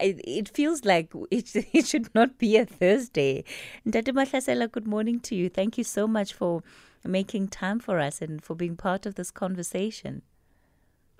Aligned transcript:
it, 0.00 0.20
it 0.24 0.48
feels 0.48 0.84
like 0.84 1.12
it, 1.30 1.54
it 1.54 1.86
should 1.86 2.14
not 2.14 2.38
be 2.38 2.56
a 2.56 2.64
Thursday. 2.64 3.44
Ntate 3.86 4.12
Mahlasela, 4.12 4.70
good 4.70 4.86
morning 4.86 5.20
to 5.20 5.34
you. 5.34 5.48
Thank 5.48 5.78
you 5.78 5.84
so 5.84 6.06
much 6.06 6.32
for 6.34 6.62
making 7.04 7.48
time 7.48 7.78
for 7.78 7.98
us 7.98 8.20
and 8.20 8.42
for 8.42 8.54
being 8.54 8.76
part 8.76 9.06
of 9.06 9.14
this 9.14 9.30
conversation. 9.30 10.22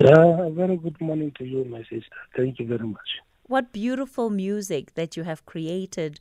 Yeah, 0.00 0.46
a 0.46 0.50
very 0.50 0.76
good 0.76 1.00
morning 1.00 1.32
to 1.38 1.44
you, 1.44 1.64
my 1.64 1.82
sister. 1.82 2.18
Thank 2.36 2.60
you 2.60 2.66
very 2.66 2.86
much. 2.86 3.08
What 3.44 3.72
beautiful 3.72 4.30
music 4.30 4.94
that 4.94 5.16
you 5.16 5.24
have 5.24 5.44
created 5.46 6.20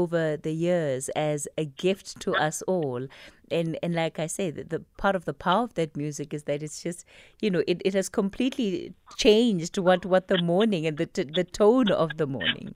over 0.00 0.36
the 0.36 0.52
years 0.52 1.08
as 1.10 1.48
a 1.56 1.64
gift 1.64 2.20
to 2.20 2.34
us 2.34 2.62
all. 2.62 3.06
And 3.50 3.78
and 3.82 3.94
like 3.94 4.18
I 4.18 4.26
say, 4.26 4.50
the, 4.50 4.64
the, 4.64 4.80
part 4.96 5.14
of 5.16 5.24
the 5.24 5.34
power 5.34 5.64
of 5.64 5.74
that 5.74 5.96
music 5.96 6.34
is 6.34 6.44
that 6.44 6.62
it's 6.62 6.82
just, 6.82 7.04
you 7.40 7.50
know, 7.50 7.62
it, 7.68 7.80
it 7.84 7.94
has 7.94 8.08
completely 8.08 8.94
changed 9.16 9.78
what, 9.78 10.04
what 10.04 10.28
the 10.28 10.38
morning 10.38 10.86
and 10.86 10.96
the 10.96 11.08
the 11.38 11.44
tone 11.44 11.90
of 11.90 12.16
the 12.16 12.26
morning. 12.26 12.74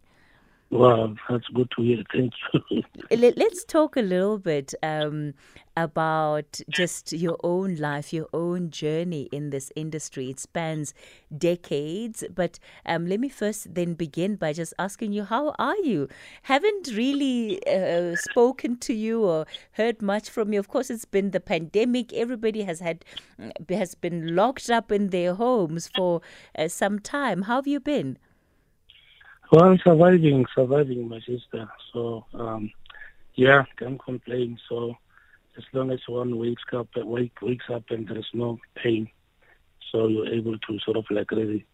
Wow, 0.70 1.14
that's 1.30 1.48
good 1.48 1.70
to 1.76 1.82
hear. 1.82 2.04
Thank 2.12 2.34
you. 2.70 2.82
Let's 3.10 3.64
talk 3.64 3.96
a 3.96 4.02
little 4.02 4.38
bit 4.38 4.74
um, 4.82 5.32
about 5.78 6.60
just 6.68 7.10
your 7.10 7.38
own 7.42 7.76
life, 7.76 8.12
your 8.12 8.28
own 8.34 8.70
journey 8.70 9.30
in 9.32 9.48
this 9.48 9.72
industry. 9.76 10.28
It 10.28 10.38
spans 10.38 10.92
decades, 11.36 12.22
but 12.34 12.58
um, 12.84 13.06
let 13.06 13.18
me 13.18 13.30
first 13.30 13.74
then 13.74 13.94
begin 13.94 14.36
by 14.36 14.52
just 14.52 14.74
asking 14.78 15.12
you, 15.12 15.24
how 15.24 15.54
are 15.58 15.78
you? 15.78 16.06
Haven't 16.42 16.88
really 16.92 17.66
uh, 17.66 18.14
spoken 18.16 18.76
to 18.80 18.92
you 18.92 19.24
or 19.24 19.46
heard 19.72 20.02
much 20.02 20.28
from 20.28 20.52
you. 20.52 20.60
Of 20.60 20.68
course, 20.68 20.90
it's 20.90 21.06
been 21.06 21.30
the 21.30 21.40
pandemic. 21.40 22.12
Everybody 22.12 22.64
has 22.64 22.80
had 22.80 23.06
has 23.70 23.94
been 23.94 24.36
locked 24.36 24.68
up 24.68 24.92
in 24.92 25.08
their 25.08 25.34
homes 25.34 25.88
for 25.88 26.20
uh, 26.58 26.68
some 26.68 26.98
time. 26.98 27.42
How 27.42 27.56
have 27.56 27.66
you 27.66 27.80
been? 27.80 28.18
Well, 29.50 29.64
I'm 29.64 29.78
surviving, 29.82 30.44
surviving, 30.54 31.08
my 31.08 31.20
sister. 31.20 31.68
So, 31.92 32.26
um, 32.34 32.70
yeah, 33.34 33.64
can't 33.78 34.02
complain. 34.02 34.58
So, 34.68 34.94
as 35.56 35.64
long 35.72 35.90
as 35.90 36.00
one 36.06 36.38
wakes 36.38 36.62
up, 36.76 36.88
wake, 36.96 37.40
wakes 37.40 37.64
up 37.72 37.84
and 37.88 38.06
there 38.06 38.18
is 38.18 38.26
no 38.34 38.58
pain, 38.76 39.08
so 39.90 40.06
you're 40.06 40.28
able 40.28 40.58
to 40.58 40.78
sort 40.84 40.98
of 40.98 41.04
like 41.10 41.30
really 41.30 41.64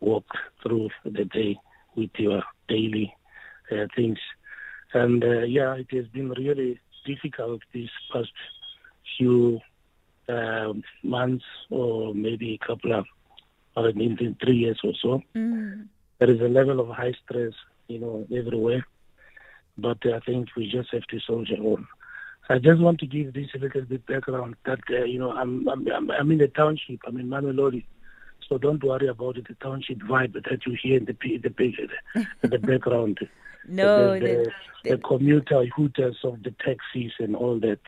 walk 0.00 0.26
through 0.62 0.90
the 1.04 1.24
day 1.24 1.56
with 1.96 2.10
your 2.18 2.42
daily 2.68 3.14
uh, 3.70 3.86
things. 3.96 4.18
And 4.92 5.24
uh, 5.24 5.44
yeah, 5.44 5.74
it 5.74 5.86
has 5.92 6.06
been 6.08 6.30
really 6.30 6.80
difficult 7.06 7.62
these 7.72 7.90
past 8.12 8.32
few 9.16 9.58
uh, 10.28 10.74
months 11.02 11.44
or 11.70 12.14
maybe 12.14 12.60
a 12.62 12.66
couple 12.66 12.92
of, 12.92 13.06
I 13.74 13.90
mean, 13.92 14.36
three 14.44 14.56
years 14.56 14.78
or 14.84 14.92
so. 15.00 15.22
Mm 15.34 15.88
there 16.22 16.32
is 16.32 16.40
a 16.40 16.48
level 16.48 16.78
of 16.78 16.88
high 16.88 17.12
stress, 17.24 17.52
you 17.88 17.98
know, 17.98 18.24
everywhere. 18.32 18.86
But 19.76 19.98
I 20.06 20.20
think 20.20 20.50
we 20.56 20.70
just 20.70 20.92
have 20.92 21.02
to 21.08 21.18
soldier 21.18 21.56
on. 21.56 21.88
I 22.48 22.58
just 22.58 22.80
want 22.80 23.00
to 23.00 23.06
give 23.06 23.34
this 23.34 23.48
a 23.56 23.58
little 23.58 23.82
bit 23.82 24.06
background 24.06 24.54
that 24.64 24.78
uh, 24.88 25.04
you 25.04 25.18
know 25.18 25.32
I'm, 25.32 25.66
I'm 25.68 26.10
I'm 26.10 26.30
in 26.30 26.38
the 26.38 26.46
township. 26.46 27.00
I'm 27.06 27.18
in 27.18 27.26
Mamelodi, 27.26 27.84
so 28.48 28.56
don't 28.56 28.84
worry 28.84 29.08
about 29.08 29.36
it. 29.36 29.48
The 29.48 29.54
township 29.54 29.98
vibe 29.98 30.34
that 30.34 30.64
you 30.64 30.76
hear 30.80 30.98
in 30.98 31.06
the 31.06 31.16
the 31.20 31.48
the, 31.48 32.26
the 32.48 32.58
background. 32.58 33.18
no, 33.66 34.14
the, 34.14 34.20
the, 34.20 34.52
the, 34.84 34.90
the 34.90 34.98
commuter 34.98 35.64
hooters 35.74 36.18
of 36.22 36.42
the 36.44 36.54
taxis 36.64 37.12
and 37.18 37.34
all 37.34 37.58
that. 37.60 37.80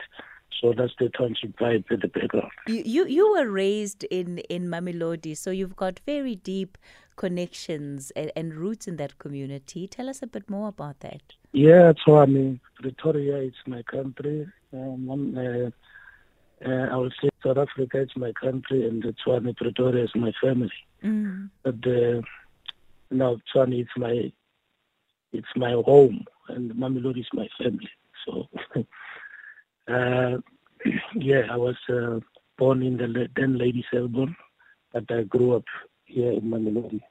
So 0.61 0.73
that's 0.75 0.93
the 0.99 1.09
township 1.09 1.57
vibe 1.57 1.91
in 1.91 1.99
the 1.99 2.07
background. 2.07 2.51
You, 2.67 2.81
you 2.85 3.05
you 3.07 3.31
were 3.31 3.49
raised 3.49 4.03
in 4.05 4.39
in 4.49 4.67
Mamelodi, 4.67 5.37
so 5.37 5.51
you've 5.51 5.75
got 5.75 5.99
very 6.05 6.35
deep 6.35 6.77
connections 7.15 8.11
and, 8.15 8.31
and, 8.35 8.53
roots 8.53 8.87
in 8.87 8.97
that 8.97 9.17
community. 9.19 9.87
Tell 9.87 10.09
us 10.09 10.21
a 10.21 10.27
bit 10.27 10.49
more 10.49 10.67
about 10.67 10.99
that. 10.99 11.21
Yeah, 11.51 11.93
so 12.05 12.17
I 12.17 12.25
mean, 12.25 12.59
Pretoria 12.81 13.37
is 13.37 13.53
my 13.65 13.83
country. 13.83 14.47
Um, 14.73 15.37
uh, 15.37 16.67
uh, 16.67 16.87
I 16.91 16.95
would 16.97 17.13
say 17.21 17.29
South 17.43 17.57
Africa 17.57 18.01
is 18.01 18.09
my 18.15 18.31
country, 18.33 18.87
and 18.87 19.03
Tshwane, 19.03 19.55
Pretoria 19.55 20.03
is 20.03 20.15
my 20.15 20.33
family. 20.41 20.71
Mm. 21.03 21.49
But 21.63 21.75
uh, 21.87 22.21
now 23.11 23.37
Tshwane 23.53 23.81
is 23.81 23.87
my 23.97 24.31
it's 25.31 25.55
my 25.55 25.71
home, 25.71 26.25
and 26.49 26.71
Mamelodi 26.71 27.19
is 27.19 27.27
my 27.33 27.47
family. 27.57 27.89
So, 28.25 28.47
uh, 29.93 30.37
yeah, 31.15 31.41
I 31.51 31.57
was 31.57 31.75
uh, 31.89 32.19
born 32.57 32.83
in 32.83 32.97
the 32.97 33.27
then 33.35 33.57
Lady 33.57 33.85
Selborne, 33.91 34.35
but 34.93 35.03
I 35.09 35.23
grew 35.23 35.55
up 35.55 35.65
here 36.05 36.31
in 36.31 36.41
Mamelodi. 36.41 37.01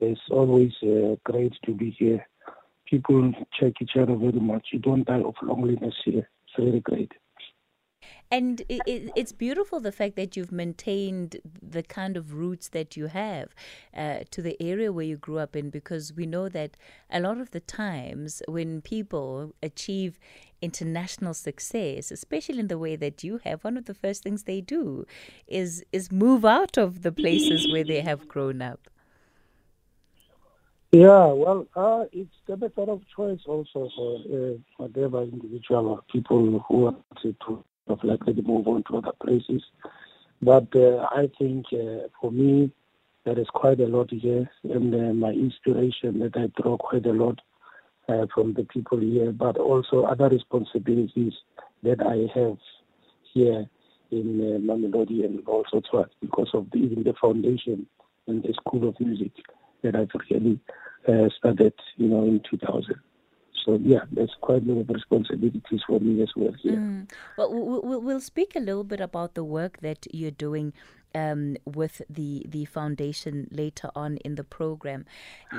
It's 0.00 0.20
always 0.30 0.72
uh, 0.82 1.16
great 1.24 1.54
to 1.64 1.72
be 1.72 1.90
here. 1.90 2.26
People 2.86 3.32
check 3.58 3.72
each 3.80 3.96
other 3.96 4.14
very 4.14 4.40
much. 4.40 4.68
You 4.72 4.78
don't 4.78 5.06
die 5.06 5.22
of 5.22 5.34
loneliness 5.42 5.94
here. 6.04 6.28
It's 6.44 6.58
really 6.58 6.80
great. 6.80 7.12
And 8.28 8.62
it, 8.68 9.12
it's 9.14 9.30
beautiful 9.32 9.78
the 9.78 9.92
fact 9.92 10.16
that 10.16 10.36
you've 10.36 10.50
maintained 10.50 11.36
the 11.62 11.82
kind 11.82 12.16
of 12.16 12.34
roots 12.34 12.68
that 12.70 12.96
you 12.96 13.06
have 13.06 13.54
uh, 13.96 14.20
to 14.32 14.42
the 14.42 14.60
area 14.60 14.92
where 14.92 15.04
you 15.04 15.16
grew 15.16 15.38
up 15.38 15.54
in, 15.54 15.70
because 15.70 16.12
we 16.12 16.26
know 16.26 16.48
that 16.48 16.76
a 17.08 17.20
lot 17.20 17.38
of 17.38 17.52
the 17.52 17.60
times 17.60 18.42
when 18.48 18.80
people 18.80 19.54
achieve 19.62 20.18
international 20.60 21.34
success, 21.34 22.10
especially 22.10 22.58
in 22.58 22.66
the 22.66 22.78
way 22.78 22.96
that 22.96 23.22
you 23.22 23.40
have, 23.44 23.62
one 23.62 23.76
of 23.76 23.84
the 23.84 23.94
first 23.94 24.24
things 24.24 24.42
they 24.42 24.60
do 24.60 25.06
is 25.46 25.84
is 25.92 26.10
move 26.10 26.44
out 26.44 26.76
of 26.76 27.02
the 27.02 27.12
places 27.12 27.70
where 27.70 27.84
they 27.84 28.00
have 28.00 28.26
grown 28.26 28.60
up. 28.60 28.88
Yeah, 30.92 31.26
well, 31.26 31.66
uh, 31.76 32.04
it's 32.12 32.34
the 32.46 32.56
method 32.56 32.88
of 32.88 33.02
choice 33.14 33.40
also 33.46 33.90
for 33.94 34.18
uh, 34.32 34.54
whatever 34.78 35.22
individual 35.22 35.88
or 35.88 36.02
people 36.10 36.64
who 36.66 36.76
want 36.78 37.04
to 37.22 37.34
of 37.88 38.02
likely 38.04 38.34
to 38.34 38.42
move 38.42 38.66
on 38.68 38.82
to 38.84 38.98
other 38.98 39.12
places. 39.22 39.62
But 40.42 40.74
uh, 40.74 41.06
I 41.10 41.30
think 41.38 41.66
uh, 41.72 42.08
for 42.20 42.30
me, 42.30 42.70
there 43.24 43.38
is 43.38 43.48
quite 43.48 43.80
a 43.80 43.86
lot 43.86 44.10
here, 44.10 44.48
and 44.64 44.94
uh, 44.94 45.12
my 45.14 45.30
inspiration 45.30 46.20
that 46.20 46.36
I 46.36 46.50
draw 46.60 46.76
quite 46.76 47.06
a 47.06 47.12
lot 47.12 47.40
uh, 48.08 48.26
from 48.32 48.54
the 48.54 48.64
people 48.64 49.00
here, 49.00 49.32
but 49.32 49.56
also 49.56 50.04
other 50.04 50.28
responsibilities 50.28 51.32
that 51.82 52.00
I 52.00 52.38
have 52.38 52.58
here 53.32 53.66
in 54.10 54.40
uh, 54.40 54.58
Mamelodi 54.72 55.24
and 55.24 55.46
also 55.46 55.82
because 56.20 56.50
of 56.54 56.70
the, 56.70 56.78
even 56.78 57.02
the 57.02 57.14
foundation 57.20 57.86
and 58.26 58.42
the 58.42 58.52
School 58.54 58.88
of 58.88 59.00
Music 59.00 59.32
that 59.82 59.96
I've 59.96 60.10
really 60.30 60.60
uh, 61.08 61.28
started, 61.36 61.74
you 61.96 62.08
know, 62.08 62.22
in 62.22 62.40
2000. 62.48 62.94
So 63.66 63.78
yeah, 63.82 64.04
there's 64.12 64.34
quite 64.40 64.62
a 64.62 64.72
lot 64.72 64.82
of 64.82 64.88
responsibilities 64.88 65.80
for 65.86 65.98
me 65.98 66.22
as 66.22 66.30
well 66.36 66.52
here. 66.62 66.76
Mm. 66.76 67.10
Well, 67.36 67.50
we'll 68.00 68.20
speak 68.20 68.54
a 68.54 68.60
little 68.60 68.84
bit 68.84 69.00
about 69.00 69.34
the 69.34 69.42
work 69.42 69.80
that 69.80 70.06
you're 70.14 70.30
doing 70.30 70.72
um, 71.16 71.56
with 71.64 72.00
the 72.08 72.46
the 72.48 72.64
foundation 72.66 73.48
later 73.50 73.90
on 73.96 74.18
in 74.18 74.36
the 74.36 74.44
program. 74.44 75.04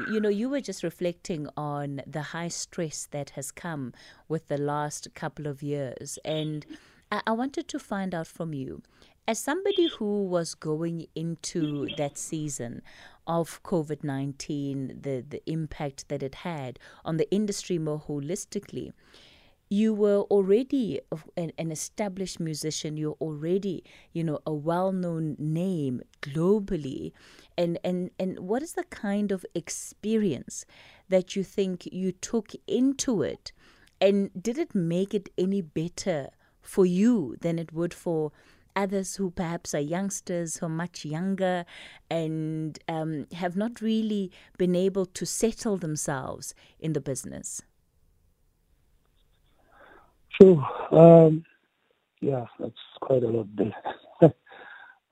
You 0.09 0.21
know, 0.21 0.29
you 0.29 0.47
were 0.49 0.61
just 0.61 0.83
reflecting 0.83 1.49
on 1.57 2.01
the 2.07 2.21
high 2.21 2.47
stress 2.47 3.07
that 3.11 3.31
has 3.31 3.51
come 3.51 3.93
with 4.29 4.47
the 4.47 4.57
last 4.57 5.09
couple 5.13 5.45
of 5.45 5.61
years, 5.61 6.17
and 6.23 6.65
I, 7.11 7.21
I 7.27 7.31
wanted 7.33 7.67
to 7.67 7.79
find 7.79 8.15
out 8.15 8.27
from 8.27 8.53
you, 8.53 8.83
as 9.27 9.39
somebody 9.39 9.87
who 9.87 10.23
was 10.23 10.55
going 10.55 11.05
into 11.13 11.89
that 11.97 12.17
season 12.17 12.81
of 13.27 13.61
COVID 13.63 14.03
19, 14.03 14.99
the, 15.01 15.23
the 15.27 15.41
impact 15.45 16.07
that 16.07 16.23
it 16.23 16.35
had 16.35 16.79
on 17.03 17.17
the 17.17 17.29
industry 17.29 17.77
more 17.77 17.99
holistically, 17.99 18.93
you 19.69 19.93
were 19.93 20.21
already 20.31 21.01
an, 21.35 21.51
an 21.57 21.73
established 21.73 22.39
musician. 22.39 22.95
You're 22.95 23.17
already, 23.19 23.83
you 24.13 24.23
know, 24.23 24.39
a 24.45 24.53
well 24.53 24.93
known 24.93 25.35
name 25.37 26.01
globally. 26.21 27.11
And, 27.57 27.77
and, 27.83 28.11
and 28.17 28.39
what 28.39 28.63
is 28.63 28.73
the 28.73 28.85
kind 28.85 29.33
of 29.33 29.45
experience 29.53 30.65
that 31.09 31.35
you 31.35 31.43
think 31.43 31.85
you 31.87 32.13
took 32.13 32.53
into 32.65 33.23
it? 33.23 33.51
And 33.99 34.31
did 34.41 34.57
it 34.57 34.73
make 34.73 35.13
it 35.13 35.27
any 35.37 35.61
better 35.61 36.29
for 36.61 36.85
you 36.85 37.35
than 37.41 37.59
it 37.59 37.73
would 37.73 37.93
for 37.93 38.31
others 38.77 39.15
who 39.15 39.31
perhaps 39.31 39.73
are 39.73 39.79
youngsters 39.79 40.57
who 40.57 40.67
are 40.67 40.69
much 40.69 41.03
younger 41.03 41.65
and 42.09 42.79
um, 42.87 43.25
have 43.33 43.57
not 43.57 43.81
really 43.81 44.31
been 44.57 44.75
able 44.75 45.05
to 45.05 45.25
settle 45.25 45.77
themselves 45.77 46.53
in 46.79 46.93
the 46.93 47.01
business? 47.01 47.63
Sure. 50.39 50.63
Um, 50.91 51.43
yeah, 52.21 52.45
that's 52.59 52.75
quite 53.01 53.23
a 53.23 53.27
lot 53.27 53.47
there. 53.55 54.33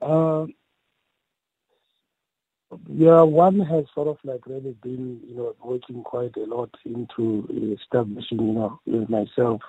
um, 0.00 0.54
yeah, 2.88 3.22
one 3.22 3.60
has 3.60 3.84
sort 3.94 4.08
of 4.08 4.18
like 4.24 4.46
really 4.46 4.76
been, 4.82 5.20
you 5.26 5.36
know, 5.36 5.54
working 5.64 6.02
quite 6.02 6.36
a 6.36 6.44
lot 6.44 6.70
into 6.84 7.76
establishing, 7.80 8.38
you 8.40 8.52
know, 8.52 9.06
myself 9.08 9.62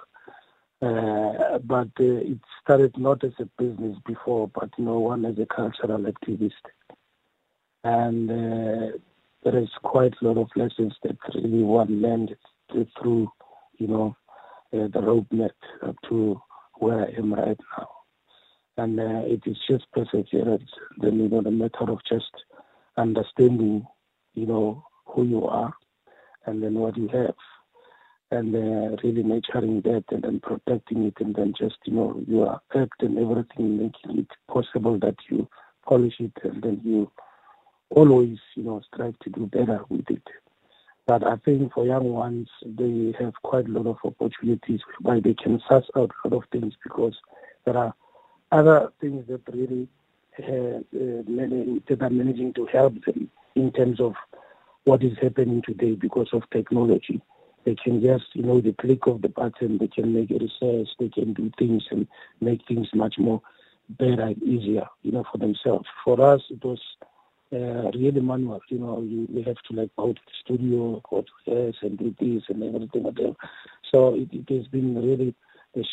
uh, 0.82 1.58
but 1.64 1.90
uh, 2.00 2.22
it 2.22 2.40
started 2.62 2.96
not 2.98 3.24
as 3.24 3.32
a 3.40 3.46
business 3.58 3.98
before, 4.06 4.48
but 4.54 4.70
you 4.78 4.86
know, 4.86 5.00
one 5.00 5.26
as 5.26 5.38
a 5.40 5.46
cultural 5.46 6.00
activist. 6.00 6.52
And 7.84 8.30
uh, 8.30 8.98
there 9.44 9.58
is 9.58 9.70
quite 9.82 10.14
a 10.22 10.26
lot 10.26 10.38
of 10.38 10.50
lessons 10.56 10.94
that 11.04 11.18
really 11.34 11.64
one 11.64 12.02
learned 12.02 12.36
through, 12.72 13.32
you 13.78 13.88
know, 13.88 14.16
uh, 14.74 14.88
the 14.94 15.00
roadmap 15.00 15.52
up 15.84 15.96
to 16.10 16.40
where 16.76 17.08
I 17.08 17.18
am 17.18 17.34
right 17.34 17.60
now. 17.78 17.90
And 18.78 19.00
uh, 19.00 19.22
it 19.26 19.42
is 19.48 19.58
just 19.68 19.92
perseverance, 19.94 20.70
then, 20.98 21.20
you 21.20 21.30
know, 21.30 21.42
the 21.42 21.50
matter 21.50 21.90
of 21.90 22.00
just 22.08 22.32
understanding, 22.98 23.88
you 24.36 24.46
know, 24.46 24.84
who 25.06 25.24
you 25.24 25.46
are 25.46 25.74
and 26.46 26.62
then 26.62 26.76
what 26.76 26.98
you 26.98 27.08
have 27.08 27.36
and 28.32 28.56
uh, 28.56 28.98
really 29.04 29.24
nurturing 29.24 29.82
that 29.82 30.04
and 30.12 30.24
then 30.24 30.40
protecting 30.40 31.06
it 31.06 31.14
and 31.20 31.36
then 31.36 31.54
just, 31.58 31.78
you 31.86 31.94
know, 31.94 32.22
your 32.28 32.62
act 32.76 33.02
and 33.02 33.18
everything, 33.18 33.78
making 33.78 34.20
it 34.20 34.28
possible 34.52 34.98
that 35.00 35.16
you 35.30 35.48
polish 35.86 36.16
it 36.20 36.34
and 36.44 36.62
then 36.62 36.82
you 36.84 37.10
always, 37.90 38.38
you 38.56 38.64
know, 38.64 38.82
strive 38.94 39.18
to 39.20 39.30
do 39.30 39.46
better 39.46 39.82
with 39.90 40.10
it. 40.10 40.24
But 41.06 41.26
I 41.26 41.38
think 41.38 41.74
for 41.74 41.86
young 41.86 42.10
ones, 42.12 42.50
they 42.66 43.16
have 43.18 43.34
quite 43.44 43.66
a 43.68 43.72
lot 43.72 43.88
of 43.88 43.98
opportunities 44.04 44.82
whereby 45.00 45.22
they 45.22 45.34
can 45.34 45.62
suss 45.70 45.86
out 45.96 46.12
a 46.26 46.28
lot 46.28 46.44
of 46.44 46.50
things 46.52 46.74
because 46.84 47.16
there 47.64 47.78
are 47.78 47.94
other 48.52 48.92
things 49.00 49.26
that 49.30 49.42
really 49.54 49.88
uh, 50.40 50.80
uh, 50.80 51.80
that 51.88 51.98
are 52.02 52.10
managing 52.10 52.54
to 52.54 52.66
help 52.68 52.94
them 53.06 53.30
in 53.56 53.72
terms 53.72 54.00
of 54.02 54.14
what 54.84 55.02
is 55.02 55.18
happening 55.22 55.62
today 55.66 55.94
because 55.94 56.28
of 56.34 56.44
technology. 56.52 57.22
They 57.68 57.76
can 57.76 58.02
just, 58.02 58.28
you 58.34 58.44
know, 58.44 58.62
the 58.62 58.72
click 58.72 59.08
of 59.08 59.22
the 59.22 59.28
button, 59.28 59.78
they 59.78 59.90
can 59.90 60.14
make 60.14 60.32
a 60.32 60.36
research, 60.36 60.88
they 61.00 61.10
can 61.10 61.34
do 61.34 61.52
things 61.60 61.84
and 61.92 62.08
make 62.40 62.66
things 62.66 62.88
much 62.94 63.16
more 63.20 63.42
better 63.90 64.22
and 64.22 64.42
easier, 64.42 64.88
you 65.02 65.12
know, 65.12 65.26
for 65.30 65.38
themselves. 65.38 65.86
For 66.06 66.22
us, 66.22 66.40
it 66.50 66.64
was 66.64 66.80
uh, 67.52 67.92
really 67.92 68.22
manual. 68.22 68.62
You 68.70 68.80
know, 68.80 69.02
you, 69.02 69.28
we 69.30 69.44
have 69.44 69.58
to 69.70 69.74
like 69.76 69.90
go 69.98 70.14
to 70.14 70.22
the 70.26 70.32
studio, 70.46 71.02
go 71.10 71.24
to 71.24 71.32
this 71.46 71.76
and 71.82 71.98
do 71.98 72.16
this 72.18 72.44
and 72.48 72.64
everything. 72.64 73.04
Whatever. 73.04 73.36
So 73.92 74.16
it, 74.16 74.30
it 74.32 74.50
has 74.56 74.68
been 74.68 74.96
really 74.96 75.36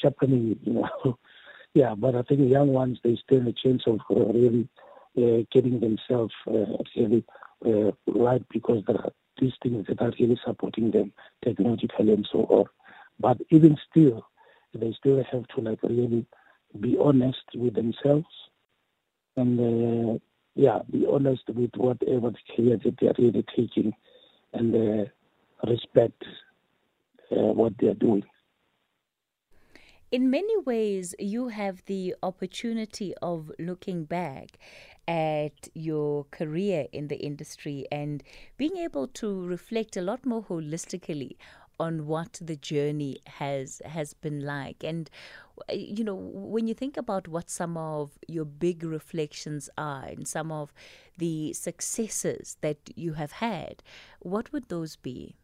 sharpening, 0.00 0.56
you 0.62 0.75
know. 0.75 1.19
yeah, 1.75 1.97
but 1.97 2.15
I 2.15 2.23
think 2.23 2.38
the 2.38 2.47
young 2.47 2.69
ones, 2.69 3.00
they 3.03 3.17
stand 3.17 3.49
a 3.49 3.53
chance 3.53 3.82
of 3.88 3.99
uh, 4.12 4.27
really 4.27 4.69
uh, 5.19 5.43
getting 5.50 5.81
themselves 5.81 6.35
uh, 6.47 6.77
really 6.94 7.25
uh, 7.67 7.91
right 8.06 8.44
because 8.53 8.85
there 8.87 8.99
are 8.99 9.12
these 9.40 9.52
things 9.62 9.86
that 9.88 10.00
are 10.00 10.12
really 10.19 10.38
supporting 10.44 10.90
them 10.90 11.12
technologically 11.44 12.12
and 12.12 12.28
so 12.31 12.40
on. 12.44 12.64
But 13.19 13.38
even 13.50 13.76
still, 13.90 14.26
they 14.75 14.92
still 14.98 15.22
have 15.31 15.46
to 15.48 15.60
like 15.60 15.82
really 15.82 16.26
be 16.81 16.96
honest 16.98 17.44
with 17.54 17.75
themselves 17.75 18.26
and 19.36 19.60
uh, 19.60 20.19
yeah, 20.54 20.81
be 20.90 21.06
honest 21.10 21.42
with 21.48 21.70
whatever 21.76 22.31
the 22.31 22.54
career 22.54 22.78
that 22.84 22.96
they 23.00 23.08
are 23.08 23.14
really 23.19 23.44
taking 23.56 23.92
and 24.52 24.75
uh, 24.75 25.04
respect 25.69 26.22
uh, 27.32 27.52
what 27.52 27.72
they 27.78 27.88
are 27.88 27.94
doing. 27.94 28.25
In 30.14 30.31
many 30.31 30.56
ways, 30.58 31.12
you 31.19 31.49
have 31.49 31.84
the 31.87 32.14
opportunity 32.22 33.14
of 33.20 33.50
looking 33.58 34.05
back 34.05 34.58
at 35.08 35.69
your 35.75 36.26
career 36.31 36.87
in 36.93 37.08
the 37.08 37.16
industry 37.16 37.84
and 37.90 38.22
being 38.56 38.76
able 38.76 39.08
to 39.08 39.44
reflect 39.44 39.96
a 39.96 40.02
lot 40.02 40.25
more 40.25 40.44
holistically 40.44 41.37
on 41.81 42.06
what 42.06 42.38
the 42.40 42.55
journey 42.55 43.19
has 43.26 43.82
has 43.84 44.14
been 44.14 44.40
like. 44.46 44.84
And 44.84 45.11
you 45.69 46.05
know 46.05 46.14
when 46.14 46.69
you 46.69 46.75
think 46.75 46.96
about 46.96 47.26
what 47.26 47.50
some 47.50 47.76
of 47.76 48.17
your 48.28 48.44
big 48.44 48.84
reflections 48.84 49.69
are 49.76 50.05
and 50.05 50.28
some 50.28 50.52
of 50.52 50.72
the 51.19 51.52
successes 51.55 52.56
that 52.60 52.78
you 52.94 53.14
have 53.14 53.32
had 53.32 53.82
what 54.20 54.52
would 54.52 54.69
those 54.69 54.94
be? 54.94 55.34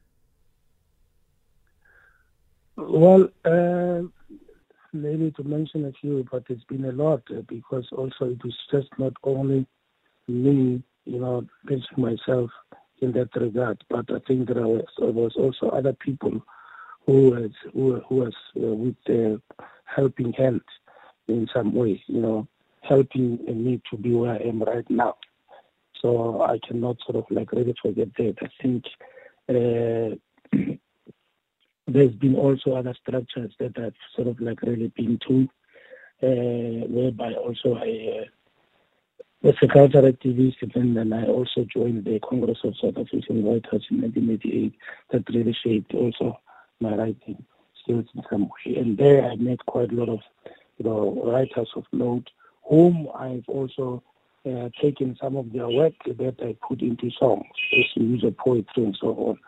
Well 2.76 3.30
uh, 3.44 4.02
maybe 4.92 5.30
to 5.32 5.42
mention 5.44 5.84
a 5.86 5.92
few 5.92 6.26
but 6.30 6.44
it's 6.48 6.64
been 6.64 6.84
a 6.84 6.92
lot 6.92 7.22
uh, 7.30 7.42
because 7.48 7.86
also 7.92 8.26
it 8.26 8.42
was 8.44 8.56
just 8.70 8.88
not 8.98 9.12
only 9.24 9.66
me 10.28 10.82
you 11.04 11.18
know 11.18 11.46
mentioning 11.64 12.16
myself 12.16 12.50
in 13.00 13.12
that 13.12 13.34
regard. 13.36 13.82
But 13.88 14.10
I 14.10 14.18
think 14.26 14.48
there 14.48 14.66
was, 14.66 14.84
there 14.98 15.12
was 15.12 15.34
also 15.36 15.68
other 15.68 15.92
people 15.92 16.42
who 17.06 17.30
was 17.30 17.50
who, 17.72 18.00
who 18.08 18.14
was 18.16 18.34
uh, 18.56 18.74
with 18.74 18.96
the 19.06 19.40
helping 19.84 20.32
hand 20.32 20.60
in 21.28 21.46
some 21.54 21.74
way, 21.74 22.02
you 22.06 22.20
know, 22.20 22.48
helping 22.82 23.38
me 23.46 23.80
to 23.90 23.96
be 23.96 24.12
where 24.12 24.32
I 24.32 24.48
am 24.48 24.62
right 24.62 24.88
now. 24.88 25.16
So 26.00 26.42
I 26.42 26.58
cannot 26.66 26.96
sort 27.04 27.16
of 27.16 27.24
like 27.30 27.52
really 27.52 27.74
forget 27.82 28.08
that. 28.16 28.36
I 28.42 28.62
think 28.62 28.84
uh, 29.48 30.16
there's 31.92 32.14
been 32.14 32.36
also 32.36 32.72
other 32.72 32.94
structures 33.02 33.52
that 33.58 33.78
I've 33.78 33.94
sort 34.14 34.28
of 34.28 34.40
like 34.40 34.62
really 34.62 34.88
been 34.96 35.18
to, 35.28 35.48
uh, 36.22 36.86
whereby 36.88 37.34
also 37.34 37.76
I 37.76 38.22
uh, 38.22 38.24
as 39.42 39.54
a 39.62 39.68
cultural 39.68 40.12
activist, 40.12 40.56
and 40.74 40.96
then 40.96 41.12
I 41.12 41.24
also 41.24 41.64
joined 41.64 42.04
the 42.04 42.20
Congress 42.20 42.58
of 42.62 42.74
South 42.76 42.98
African 42.98 43.44
Writers 43.44 43.86
in 43.90 44.02
1988 44.02 44.74
that 45.12 45.34
really 45.34 45.56
shaped 45.64 45.94
also 45.94 46.38
my 46.80 46.94
writing 46.94 47.42
skills 47.82 48.04
in 48.14 48.22
some 48.30 48.42
way. 48.42 48.76
And 48.76 48.98
there 48.98 49.24
I 49.24 49.36
met 49.36 49.64
quite 49.64 49.92
a 49.92 49.94
lot 49.94 50.10
of 50.10 50.20
you 50.76 50.84
know, 50.84 51.22
writers 51.24 51.68
of 51.74 51.84
note, 51.92 52.28
whom 52.68 53.08
I've 53.14 53.48
also 53.48 54.02
uh, 54.46 54.68
taken 54.80 55.16
some 55.20 55.36
of 55.36 55.52
their 55.52 55.68
work 55.68 55.94
that 56.06 56.36
I 56.42 56.56
put 56.66 56.82
into 56.82 57.10
songs, 57.10 57.46
as 57.72 57.84
use 57.94 58.24
of 58.24 58.36
poetry 58.36 58.84
and 58.84 58.98
so 59.00 59.08
on, 59.08 59.38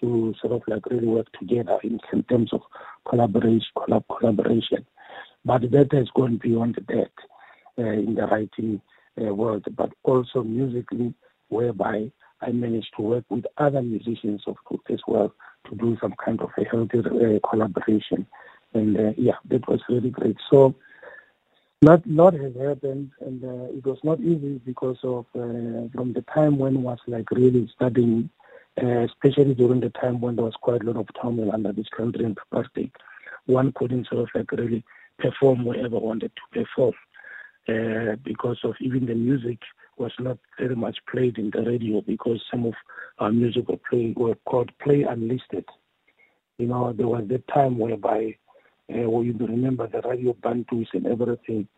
to 0.00 0.34
sort 0.40 0.52
of 0.52 0.62
like 0.66 0.86
really 0.86 1.06
work 1.06 1.26
together 1.38 1.78
in, 1.82 2.00
in 2.12 2.22
terms 2.24 2.52
of 2.52 2.62
collaboration, 3.08 3.68
collab, 3.76 4.04
collaboration. 4.18 4.86
But 5.44 5.70
that 5.70 5.92
has 5.92 6.08
gone 6.14 6.36
beyond 6.36 6.76
that 6.88 7.12
uh, 7.78 7.82
in 7.82 8.14
the 8.14 8.26
writing 8.26 8.80
uh, 9.20 9.34
world, 9.34 9.64
but 9.76 9.90
also 10.02 10.42
musically, 10.42 11.14
whereby 11.48 12.10
I 12.40 12.50
managed 12.50 12.94
to 12.96 13.02
work 13.02 13.24
with 13.30 13.46
other 13.56 13.82
musicians 13.82 14.42
of 14.46 14.56
as 14.90 15.00
well 15.06 15.34
to 15.68 15.76
do 15.76 15.96
some 16.00 16.14
kind 16.24 16.40
of 16.40 16.50
a 16.56 16.64
healthy 16.64 16.98
uh, 16.98 17.48
collaboration. 17.48 18.26
And 18.74 18.96
uh, 18.96 19.12
yeah, 19.16 19.36
that 19.46 19.66
was 19.68 19.80
really 19.88 20.10
great. 20.10 20.36
So 20.50 20.74
not 21.80 22.06
lot 22.06 22.34
has 22.34 22.54
happened, 22.56 23.12
and 23.20 23.44
uh, 23.44 23.76
it 23.76 23.86
was 23.86 23.98
not 24.02 24.20
easy 24.20 24.60
because 24.64 24.98
of 25.04 25.26
uh, 25.34 25.88
from 25.94 26.12
the 26.12 26.24
time 26.34 26.58
when 26.58 26.82
was 26.82 26.98
like 27.06 27.30
really 27.30 27.70
studying, 27.74 28.30
especially 28.80 29.54
during 29.54 29.80
the 29.80 29.90
time 29.90 30.20
when 30.20 30.36
there 30.36 30.44
was 30.44 30.54
quite 30.60 30.82
a 30.82 30.84
lot 30.84 30.96
of 30.96 31.08
turmoil 31.20 31.52
under 31.52 31.72
this 31.72 31.88
country 31.96 32.24
and 32.24 32.38
apartheid. 32.52 32.90
One 33.46 33.72
couldn't 33.72 34.08
sort 34.08 34.22
of 34.22 34.28
like 34.34 34.52
really 34.52 34.84
perform 35.18 35.64
wherever 35.64 35.98
wanted 35.98 36.32
to 36.36 36.64
perform. 36.64 36.94
Uh, 37.68 38.16
because 38.24 38.56
of 38.64 38.74
even 38.80 39.04
the 39.04 39.14
music 39.14 39.58
was 39.98 40.12
not 40.18 40.38
very 40.58 40.74
much 40.74 40.96
played 41.10 41.36
in 41.36 41.50
the 41.50 41.60
radio 41.62 42.00
because 42.00 42.42
some 42.50 42.64
of 42.64 42.72
our 43.18 43.30
music 43.30 43.68
were, 43.68 43.76
play, 43.90 44.14
were 44.16 44.34
called 44.46 44.70
play 44.78 45.02
unlisted. 45.02 45.66
You 46.56 46.68
know, 46.68 46.92
there 46.92 47.08
was 47.08 47.24
that 47.28 47.46
time 47.48 47.78
whereby, 47.78 48.36
uh, 48.90 49.10
where 49.10 49.24
you 49.24 49.34
remember 49.38 49.86
the 49.86 50.00
radio 50.08 50.32
bantus 50.32 50.88
and 50.94 51.06
everything, 51.06 51.68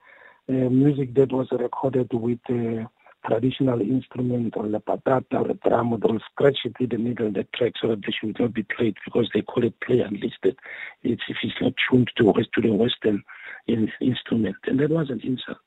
uh, 0.49 0.53
music 0.53 1.15
that 1.15 1.33
was 1.33 1.49
recorded 1.51 2.09
with 2.13 2.39
uh, 2.49 2.87
traditional 3.27 3.81
instrument 3.81 4.55
or 4.57 4.69
the 4.69 4.81
patata 4.81 5.35
or 5.35 5.49
the 5.49 5.59
drum, 5.67 5.91
they 5.91 6.13
will 6.13 6.21
scratch 6.33 6.59
it 6.65 6.75
in 6.81 6.89
the 6.89 6.99
middle 6.99 7.29
of 7.29 7.35
the 7.35 7.47
track 7.55 7.73
so 7.81 7.89
that 7.89 8.03
they 8.03 8.13
should 8.13 8.39
not 8.39 8.55
be 8.55 8.63
played 8.63 8.97
because 9.05 9.29
they 9.35 9.43
call 9.43 9.65
it 9.65 9.81
play 9.81 10.01
unlisted. 10.01 10.59
It's 11.03 11.23
if 11.29 11.37
it's 11.43 11.61
not 11.61 11.75
tuned 11.91 12.11
to, 12.17 12.33
to 12.33 12.61
the 12.63 12.73
Western 12.73 13.23
in, 13.67 13.91
instrument. 14.01 14.57
And 14.65 14.81
that 14.81 14.91
was 14.91 15.11
an 15.11 15.21
insult 15.23 15.59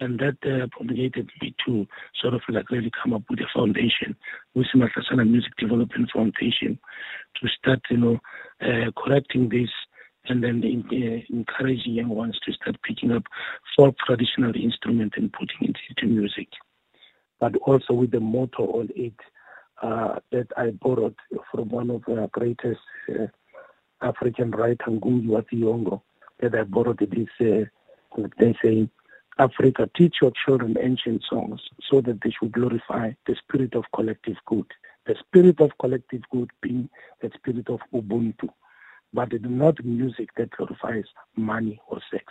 and 0.00 0.18
that 0.18 0.36
uh, 0.44 0.66
propagated 0.70 1.30
me 1.40 1.54
to 1.66 1.86
sort 2.20 2.34
of 2.34 2.42
like 2.48 2.70
really 2.70 2.90
come 3.02 3.12
up 3.12 3.22
with 3.30 3.40
a 3.40 3.46
foundation, 3.54 4.14
with 4.54 4.66
Mahlasela 4.74 5.28
Music 5.28 5.52
Development 5.56 6.10
Foundation, 6.12 6.78
to 7.40 7.48
start, 7.58 7.80
you 7.90 7.96
know, 7.96 8.18
uh, 8.60 8.90
correcting 8.96 9.48
this 9.48 9.70
and 10.28 10.42
then 10.42 10.62
uh, 10.90 11.34
encouraging 11.34 11.94
young 11.94 12.08
ones 12.08 12.38
to 12.44 12.52
start 12.52 12.76
picking 12.82 13.12
up 13.12 13.22
folk 13.76 13.94
traditional 14.04 14.52
instrument 14.56 15.14
and 15.16 15.32
putting 15.32 15.70
it 15.70 15.76
into 15.88 16.12
music. 16.12 16.48
But 17.38 17.56
also 17.56 17.92
with 17.92 18.12
the 18.12 18.20
motto 18.20 18.64
on 18.64 18.88
it 18.94 19.14
uh, 19.82 20.20
that 20.32 20.48
I 20.56 20.70
borrowed 20.70 21.16
from 21.50 21.68
one 21.68 21.90
of 21.90 22.02
the 22.06 22.28
greatest 22.32 22.80
uh, 23.10 23.26
African 24.00 24.50
writer, 24.50 24.84
wa 24.88 25.40
Thiong'o, 25.42 26.02
that 26.40 26.54
I 26.54 26.64
borrowed 26.64 26.98
this, 26.98 27.28
uh, 27.40 28.24
they 28.38 28.56
say, 28.64 28.88
Africa, 29.38 29.88
teach 29.94 30.16
your 30.22 30.32
children 30.44 30.76
ancient 30.80 31.22
songs 31.28 31.60
so 31.90 32.00
that 32.00 32.22
they 32.22 32.30
should 32.30 32.52
glorify 32.52 33.12
the 33.26 33.36
spirit 33.36 33.74
of 33.74 33.84
collective 33.94 34.36
good. 34.46 34.66
The 35.06 35.14
spirit 35.26 35.60
of 35.60 35.70
collective 35.78 36.22
good 36.32 36.50
being 36.62 36.88
the 37.20 37.30
spirit 37.36 37.68
of 37.68 37.80
Ubuntu, 37.92 38.48
but 39.12 39.32
it's 39.32 39.44
not 39.46 39.84
music 39.84 40.30
that 40.36 40.50
glorifies 40.50 41.04
money 41.36 41.80
or 41.88 42.00
sex. 42.10 42.24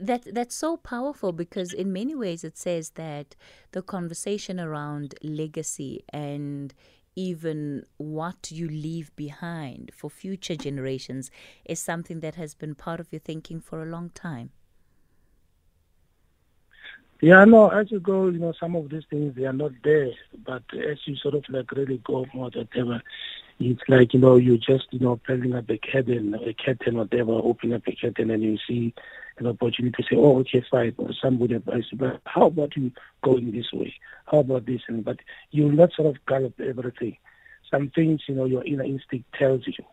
That 0.00 0.34
that's 0.34 0.54
so 0.54 0.76
powerful 0.76 1.32
because 1.32 1.72
in 1.72 1.92
many 1.92 2.14
ways 2.14 2.44
it 2.44 2.56
says 2.56 2.90
that 2.90 3.34
the 3.72 3.82
conversation 3.82 4.60
around 4.60 5.14
legacy 5.22 6.04
and 6.10 6.74
even 7.16 7.84
what 7.96 8.50
you 8.52 8.68
leave 8.68 9.14
behind 9.16 9.90
for 9.92 10.08
future 10.08 10.54
generations 10.54 11.30
is 11.64 11.80
something 11.80 12.20
that 12.20 12.36
has 12.36 12.54
been 12.54 12.74
part 12.74 13.00
of 13.00 13.12
your 13.12 13.18
thinking 13.20 13.60
for 13.60 13.82
a 13.82 13.86
long 13.86 14.10
time. 14.10 14.50
Yeah, 17.20 17.44
no, 17.44 17.68
as 17.70 17.90
you 17.90 17.98
go, 17.98 18.28
you 18.28 18.38
know, 18.38 18.52
some 18.60 18.76
of 18.76 18.90
these 18.90 19.02
things, 19.10 19.34
they 19.34 19.44
are 19.44 19.52
not 19.52 19.72
there. 19.82 20.10
But 20.46 20.62
as 20.74 20.98
you 21.06 21.16
sort 21.16 21.34
of 21.34 21.42
like 21.48 21.72
really 21.72 22.00
go 22.04 22.24
more, 22.32 22.50
whatever, 22.54 23.02
it's 23.60 23.82
like, 23.88 24.14
you 24.14 24.20
know, 24.20 24.36
you 24.36 24.56
just, 24.56 24.86
you 24.90 25.00
know, 25.00 25.20
pulling 25.26 25.54
up 25.54 25.68
a 25.68 25.78
curtain, 25.78 26.34
a 26.34 26.54
curtain, 26.54 26.96
whatever, 26.96 27.32
opening 27.32 27.74
up 27.74 27.86
a 27.86 27.94
curtain 27.94 28.30
and 28.30 28.42
you 28.42 28.58
see 28.68 28.94
an 29.38 29.46
opportunity 29.46 29.94
to 30.02 30.08
say, 30.08 30.16
oh, 30.16 30.38
okay, 30.38 30.64
fine, 30.70 30.94
or 30.98 31.10
somebody 31.20 31.54
advise 31.54 31.84
you, 31.90 31.98
but 31.98 32.20
how 32.24 32.46
about 32.46 32.76
you 32.76 32.92
going 33.22 33.52
this 33.52 33.72
way? 33.72 33.94
How 34.26 34.38
about 34.38 34.66
this? 34.66 34.82
And 34.88 35.04
But 35.04 35.18
you 35.50 35.70
not 35.72 35.92
sort 35.92 36.14
of 36.14 36.24
gallop 36.26 36.60
everything. 36.60 37.16
Some 37.70 37.90
things, 37.90 38.22
you 38.26 38.34
know, 38.34 38.44
your 38.44 38.64
inner 38.64 38.84
instinct 38.84 39.32
tells 39.38 39.66
you 39.66 39.84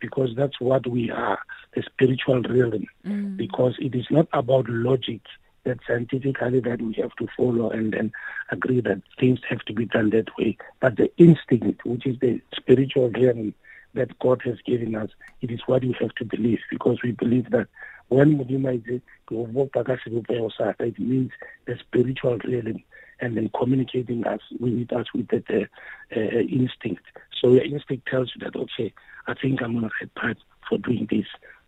because 0.00 0.30
that's 0.36 0.60
what 0.60 0.86
we 0.86 1.10
are, 1.10 1.38
the 1.74 1.82
spiritual 1.82 2.42
realm. 2.42 2.86
Mm. 3.06 3.36
Because 3.36 3.76
it 3.78 3.94
is 3.94 4.06
not 4.10 4.28
about 4.32 4.68
logic 4.68 5.22
that 5.64 5.78
scientifically 5.86 6.60
that 6.60 6.82
we 6.82 6.94
have 6.94 7.14
to 7.16 7.28
follow 7.36 7.70
and 7.70 7.92
then 7.92 8.12
agree 8.50 8.80
that 8.80 9.02
things 9.18 9.40
have 9.48 9.60
to 9.60 9.72
be 9.72 9.84
done 9.86 10.10
that 10.10 10.28
way. 10.38 10.56
But 10.80 10.96
the 10.96 11.10
instinct, 11.16 11.84
which 11.84 12.06
is 12.06 12.18
the 12.20 12.40
spiritual 12.54 13.10
realm 13.10 13.54
that 13.94 14.18
God 14.18 14.42
has 14.44 14.56
given 14.66 14.94
us, 14.94 15.10
it 15.40 15.50
is 15.50 15.60
what 15.66 15.82
we 15.82 15.94
have 16.00 16.14
to 16.16 16.24
believe 16.24 16.60
because 16.70 16.98
we 17.02 17.12
believe 17.12 17.50
that 17.50 17.68
when 18.08 18.38
Mudima 18.38 18.76
is 18.76 19.00
it 19.30 20.98
means 20.98 21.30
the 21.66 21.78
spiritual 21.78 22.38
realm 22.44 22.82
and 23.20 23.36
then 23.36 23.50
communicating 23.56 24.26
us 24.26 24.40
with 24.58 24.92
us 24.92 25.06
with 25.14 25.28
that 25.28 25.48
uh, 25.48 26.18
uh, 26.18 26.40
instinct. 26.40 27.04
So 27.40 27.52
your 27.52 27.64
instinct 27.64 28.08
tells 28.08 28.32
you 28.34 28.44
that, 28.44 28.58
okay, 28.58 28.92
I 29.26 29.34
think 29.34 29.62
I'm 29.62 29.76
on 29.76 29.82
the 29.82 29.90
right 30.00 30.14
path 30.14 30.36
for 30.68 30.78
doing 30.78 31.06
this. 31.10 31.26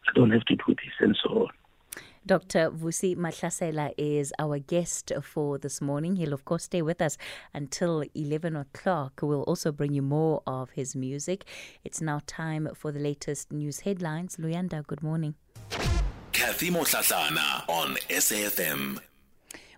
I 0.08 0.12
don't 0.14 0.32
have 0.32 0.44
to 0.46 0.56
do 0.56 0.64
this 0.68 0.94
and 1.00 1.16
so 1.22 1.30
on. 1.30 1.63
Dr. 2.26 2.70
Vusi 2.70 3.14
Mahlasela 3.14 3.92
is 3.98 4.32
our 4.38 4.58
guest 4.58 5.12
for 5.22 5.58
this 5.58 5.82
morning. 5.82 6.16
He'll, 6.16 6.32
of 6.32 6.46
course, 6.46 6.64
stay 6.64 6.80
with 6.80 7.02
us 7.02 7.18
until 7.52 8.02
11 8.14 8.56
o'clock. 8.56 9.20
We'll 9.22 9.42
also 9.42 9.70
bring 9.72 9.92
you 9.92 10.00
more 10.00 10.42
of 10.46 10.70
his 10.70 10.96
music. 10.96 11.44
It's 11.84 12.00
now 12.00 12.20
time 12.26 12.68
for 12.74 12.92
the 12.92 12.98
latest 12.98 13.52
news 13.52 13.80
headlines. 13.80 14.36
Luyanda, 14.36 14.86
good 14.86 15.02
morning. 15.02 15.34
Kathy 16.32 16.70
Mohlahlana 16.70 17.68
on 17.68 17.96
SAFM. 18.08 19.00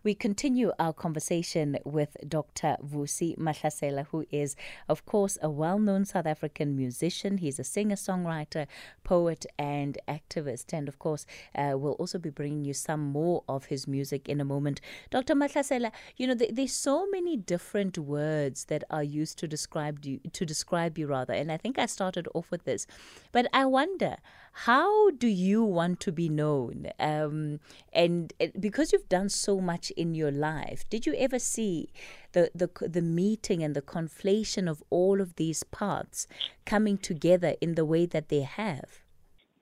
We 0.07 0.15
continue 0.15 0.71
our 0.79 0.93
conversation 0.93 1.79
with 1.85 2.17
Dr. 2.29 2.77
Vusi 2.81 3.37
Mahlasela, 3.37 4.07
who 4.13 4.25
is, 4.31 4.55
of 4.89 5.05
course, 5.05 5.37
a 5.43 5.51
well 5.51 5.81
known 5.81 6.05
South 6.05 6.27
African 6.27 6.77
musician. 6.77 7.39
He's 7.39 7.59
a 7.59 7.65
singer 7.65 7.97
songwriter, 7.97 8.69
poet, 9.03 9.47
and 9.59 9.99
activist. 10.07 10.73
And, 10.73 10.87
of 10.87 11.01
course, 11.01 11.27
uh, 11.57 11.73
we'll 11.75 11.95
also 11.95 12.21
be 12.21 12.31
bringing 12.31 12.65
you 12.65 12.73
some 12.73 13.01
more 13.01 13.43
of 13.49 13.65
his 13.65 13.89
music 13.89 14.29
in 14.29 14.41
a 14.41 14.45
moment. 14.45 14.81
Dr. 15.11 15.35
Mahlasela, 15.35 15.91
you 16.17 16.29
know, 16.29 16.37
th- 16.37 16.55
there's 16.55 16.73
so 16.73 17.09
many 17.11 17.37
different 17.37 17.99
words 17.99 18.67
that 18.67 18.85
are 18.89 19.03
used 19.03 19.41
to 19.41 19.49
describe 19.49 20.05
you, 20.05 20.21
to 20.33 20.47
describe 20.47 20.99
you 20.99 21.09
rather. 21.09 21.35
And 21.35 21.51
I 21.51 21.57
think 21.57 21.81
I 21.81 21.87
started 21.87 22.29
off 22.33 22.53
with 22.53 22.63
this. 22.63 22.87
But 23.33 23.49
I 23.53 23.65
wonder, 23.65 24.19
how 24.61 25.11
do 25.11 25.29
you 25.29 25.63
want 25.63 26.01
to 26.01 26.11
be 26.11 26.31
known? 26.31 26.87
Um, 26.99 27.61
and 27.93 28.33
because 28.59 28.91
you've 28.91 29.11
done 29.11 29.29
so 29.29 29.61
much 29.61 29.91
in 29.91 30.15
your 30.15 30.31
life, 30.31 30.89
did 30.89 31.05
you 31.05 31.15
ever 31.15 31.39
see 31.39 31.91
the, 32.33 32.51
the, 32.55 32.71
the 32.89 33.03
meeting 33.03 33.63
and 33.63 33.77
the 33.77 33.83
conflation 33.83 34.67
of 34.67 34.83
all 34.89 35.21
of 35.21 35.37
these 35.37 35.63
parts 35.63 36.27
coming 36.65 36.97
together 36.97 37.55
in 37.61 37.75
the 37.75 37.85
way 37.85 38.07
that 38.07 38.31
they 38.31 38.41
have? 38.41 39.03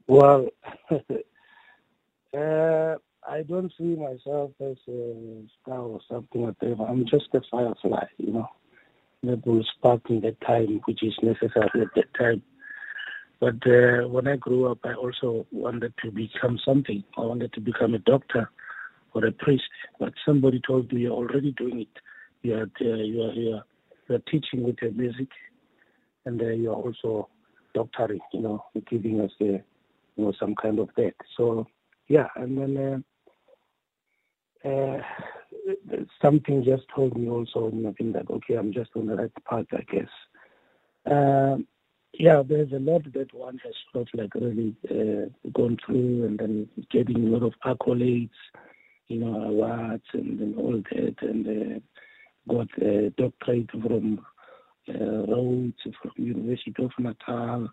Well, 0.07 0.47
uh, 0.91 2.95
I 3.29 3.43
don't 3.49 3.73
see 3.77 3.97
myself 3.97 4.53
as 4.61 4.77
a 4.87 5.43
star 5.61 5.81
or 5.81 5.99
something 6.09 6.43
whatever. 6.43 6.85
I'm 6.85 7.05
just 7.05 7.35
a 7.35 7.41
firefly, 7.51 8.05
you 8.19 8.33
know, 8.33 8.49
that 9.25 9.45
will 9.45 9.65
spark 9.77 10.03
in 10.09 10.21
the 10.21 10.37
time 10.47 10.81
which 10.85 11.03
is 11.03 11.19
necessary 11.21 11.83
at 11.83 11.89
that 11.97 12.15
time. 12.17 12.45
But 13.45 13.71
uh, 13.71 14.09
when 14.09 14.27
I 14.27 14.37
grew 14.37 14.71
up, 14.73 14.79
I 14.85 14.95
also 14.95 15.47
wanted 15.53 15.93
to 16.03 16.11
become 16.11 16.59
something. 16.65 17.05
I 17.19 17.21
wanted 17.21 17.53
to 17.53 17.61
become 17.61 17.93
a 17.93 17.99
doctor 17.99 18.51
or 19.13 19.27
a 19.27 19.33
priest. 19.33 19.65
But 20.01 20.15
somebody 20.25 20.63
told 20.67 20.91
me, 20.91 21.03
you're 21.03 21.13
already 21.13 21.53
doing 21.53 21.81
it. 21.83 21.89
You 22.41 22.55
are, 22.55 22.63
uh, 22.63 23.03
you 23.03 23.23
are, 23.23 23.33
you 23.35 23.55
are, 23.57 23.65
you 24.09 24.15
are 24.15 24.23
teaching 24.31 24.63
with 24.63 24.77
your 24.81 24.93
music, 24.93 25.29
and 26.25 26.41
uh, 26.41 26.47
you 26.47 26.71
are 26.71 26.75
also 26.75 27.29
doctoring, 27.75 28.21
you 28.33 28.41
know, 28.41 28.65
giving 28.89 29.21
us, 29.21 29.31
uh, 29.43 29.45
you 29.45 29.63
know, 30.17 30.33
some 30.41 30.55
kind 30.55 30.79
of 30.79 30.89
that. 30.97 31.13
So, 31.37 31.67
yeah, 32.09 32.29
and 32.37 32.57
then 32.57 33.05
uh, 34.65 34.69
uh, 34.71 35.03
something 36.23 36.65
just 36.65 36.85
told 36.97 37.15
me 37.15 37.29
also, 37.29 37.71
you 37.75 37.83
know, 37.83 37.95
that, 38.15 38.31
okay, 38.31 38.55
I'm 38.55 38.73
just 38.73 38.93
on 38.97 39.05
the 39.05 39.17
right 39.17 39.33
path, 39.47 39.67
I 39.71 39.83
guess. 39.95 40.09
Um, 41.05 41.67
yeah, 42.19 42.43
there's 42.47 42.73
a 42.73 42.79
lot 42.79 43.13
that 43.13 43.35
one 43.35 43.59
has 43.65 43.75
of 43.95 44.07
like 44.15 44.35
really 44.35 44.75
uh, 44.91 45.27
gone 45.53 45.77
through 45.85 46.25
and 46.27 46.39
then 46.39 46.69
getting 46.91 47.17
a 47.17 47.37
lot 47.37 47.43
of 47.43 47.55
accolades, 47.65 48.31
you 49.09 49.19
know, 49.19 49.43
awards 49.43 50.05
and, 50.13 50.41
and 50.41 50.57
all 50.57 50.83
that, 50.91 51.17
and 51.21 51.47
uh, 51.47 52.53
got 52.53 52.69
a 52.83 53.11
doctorate 53.11 53.71
from 53.71 54.25
uh, 54.89 55.27
Rhodes, 55.27 55.75
from 55.83 56.13
University 56.17 56.75
of 56.79 56.91
Natal, 56.99 57.69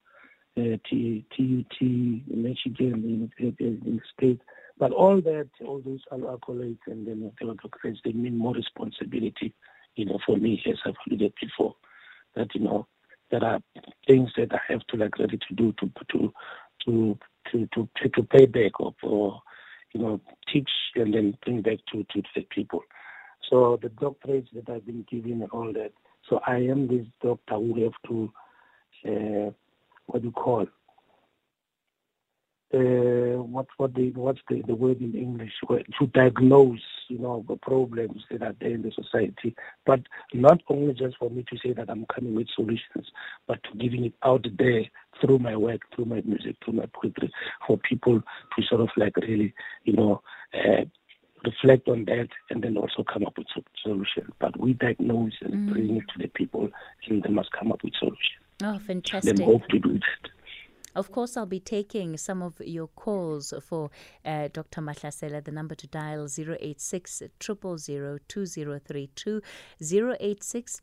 uh, 0.57 0.77
TUT, 0.89 1.81
Michigan, 1.81 3.29
in, 3.39 4.01
States. 4.17 4.41
But 4.77 4.91
all 4.91 5.21
that, 5.21 5.49
all 5.65 5.81
those 5.85 6.01
accolades 6.11 6.79
and 6.87 7.07
then 7.07 7.31
the 7.39 7.45
doctorates, 7.45 7.97
they 8.03 8.13
mean 8.13 8.37
more 8.37 8.55
responsibility, 8.55 9.53
you 9.95 10.05
know, 10.05 10.17
for 10.25 10.37
me, 10.37 10.61
as 10.67 10.77
I've 10.85 10.95
alluded 11.07 11.33
before, 11.39 11.75
that, 12.35 12.55
you 12.55 12.61
know, 12.61 12.87
there 13.31 13.43
are 13.43 13.59
things 14.07 14.29
that 14.37 14.53
I 14.53 14.59
have 14.67 14.85
to 14.87 14.97
like 14.97 15.17
ready 15.17 15.37
to 15.37 15.55
do 15.55 15.73
to 15.79 15.91
to 16.11 16.33
to 16.85 17.19
to 17.51 17.67
to, 17.73 18.09
to 18.09 18.23
pay 18.23 18.45
back 18.45 18.79
or, 18.79 18.93
or 19.03 19.41
you 19.93 20.01
know 20.01 20.21
teach 20.51 20.69
and 20.95 21.13
then 21.13 21.37
bring 21.43 21.61
back 21.61 21.79
to 21.91 22.03
to 22.13 22.21
the 22.35 22.41
people. 22.49 22.83
So 23.49 23.79
the 23.81 23.89
doctorates 23.89 24.47
that 24.53 24.69
I've 24.69 24.85
been 24.85 25.05
given 25.09 25.41
and 25.41 25.51
all 25.51 25.73
that. 25.73 25.91
So 26.29 26.39
I 26.45 26.57
am 26.57 26.87
this 26.87 27.05
doctor 27.21 27.55
who 27.55 27.83
have 27.83 27.93
to 28.07 28.31
uh, 29.07 29.51
what 30.05 30.21
do 30.21 30.27
you 30.27 30.31
call 30.31 30.67
uh, 32.73 33.41
what 33.43 33.67
what 33.77 33.93
the 33.95 34.11
what's 34.11 34.39
the, 34.49 34.61
the 34.61 34.75
word 34.75 35.01
in 35.01 35.13
English 35.13 35.51
to 35.67 36.07
diagnose 36.07 36.79
you 37.09 37.17
know 37.17 37.43
the 37.47 37.57
problems 37.57 38.23
that 38.31 38.41
are 38.41 38.55
there 38.61 38.71
in 38.71 38.81
the 38.81 38.91
society, 38.91 39.55
but 39.85 39.99
not 40.33 40.61
only 40.69 40.93
just 40.93 41.17
for 41.17 41.29
me 41.29 41.43
to 41.49 41.57
say 41.57 41.73
that 41.73 41.89
I'm 41.89 42.05
coming 42.05 42.35
with 42.35 42.47
solutions, 42.55 43.11
but 43.47 43.61
to 43.63 43.77
giving 43.77 44.05
it 44.05 44.13
out 44.23 44.45
there 44.57 44.83
through 45.19 45.39
my 45.39 45.55
work, 45.55 45.81
through 45.93 46.05
my 46.05 46.21
music, 46.23 46.55
through 46.63 46.75
my 46.75 46.85
poetry, 46.93 47.31
for 47.67 47.77
people 47.77 48.21
to 48.21 48.63
sort 48.63 48.81
of 48.81 48.89
like 48.95 49.17
really 49.17 49.53
you 49.83 49.93
know. 49.93 50.21
Uh, 50.53 50.85
reflect 51.43 51.87
on 51.87 52.05
that 52.05 52.27
and 52.51 52.63
then 52.63 52.77
also 52.77 53.03
come 53.03 53.25
up 53.25 53.35
with 53.35 53.47
solutions. 53.81 54.31
But 54.37 54.59
we 54.59 54.73
diagnose 54.73 55.33
and 55.41 55.67
mm. 55.67 55.73
bring 55.73 55.97
it 55.97 56.03
to 56.13 56.19
the 56.19 56.27
people 56.27 56.69
and 57.07 57.23
they 57.23 57.29
must 57.29 57.51
come 57.51 57.71
up 57.71 57.83
with 57.83 57.95
solutions. 57.97 58.19
Oh, 58.63 58.77
fantastic. 58.77 59.37
Then 59.37 59.45
hope 59.47 59.67
to 59.69 59.79
do 59.79 59.93
that. 59.93 60.29
Of 60.93 61.11
course, 61.11 61.37
I'll 61.37 61.45
be 61.45 61.61
taking 61.61 62.17
some 62.17 62.41
of 62.41 62.59
your 62.59 62.87
calls 62.87 63.53
for 63.65 63.89
uh, 64.25 64.49
Dr. 64.51 64.81
Mahlasela. 64.81 65.41
The 65.43 65.51
number 65.51 65.73
to 65.75 65.87
dial 65.87 66.27
086 66.27 67.19
000 67.19 67.29
2032, 68.27 69.41
086 69.79 70.81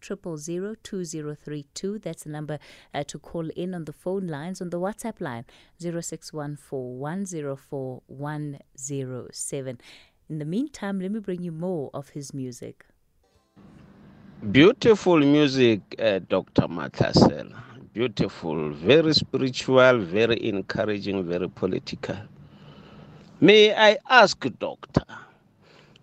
2032. 0.82 1.98
That's 1.98 2.24
the 2.24 2.30
number 2.30 2.58
uh, 2.94 3.04
to 3.04 3.18
call 3.18 3.50
in 3.50 3.74
on 3.74 3.84
the 3.84 3.92
phone 3.92 4.26
lines. 4.26 4.62
On 4.62 4.70
the 4.70 4.80
WhatsApp 4.80 5.20
line, 5.20 5.44
0614 5.78 6.98
104 6.98 8.02
107. 8.06 9.80
In 10.30 10.38
the 10.38 10.44
meantime, 10.46 11.00
let 11.00 11.10
me 11.10 11.20
bring 11.20 11.42
you 11.42 11.52
more 11.52 11.90
of 11.92 12.10
his 12.10 12.32
music. 12.32 12.86
Beautiful 14.52 15.18
music, 15.18 15.80
uh, 15.98 16.20
Dr. 16.20 16.62
Mahlasela 16.68 17.67
beautiful, 17.92 18.72
very 18.72 19.12
spiritual, 19.14 19.98
very 20.00 20.48
encouraging, 20.48 21.24
very 21.24 21.48
political. 21.48 22.16
May 23.40 23.74
I 23.74 23.98
ask, 24.10 24.38
Doctor, 24.58 25.04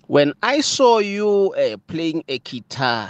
when 0.08 0.34
I 0.44 0.62
saw 0.62 1.00
you 1.00 1.54
uh, 1.58 1.78
playing 1.88 2.24
a 2.28 2.40
guitar 2.40 3.10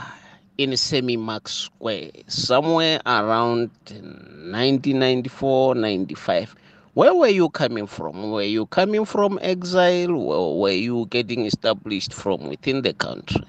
in 0.58 0.76
Sammy 0.78 1.18
Marks 1.18 1.52
Square 1.54 2.12
somewhere 2.28 3.02
around 3.06 3.72
1994 3.90 5.76
95, 5.76 6.56
Where 6.94 7.14
were 7.14 7.28
you 7.28 7.50
coming 7.50 7.88
from? 7.88 8.32
Were 8.32 8.42
you 8.44 8.66
coming 8.68 9.06
from 9.06 9.38
exile? 9.42 10.16
Or 10.16 10.60
were 10.62 10.72
you 10.72 11.08
getting 11.10 11.46
established 11.46 12.14
from 12.14 12.48
within 12.48 12.84
the 12.84 12.94
country? 12.94 13.44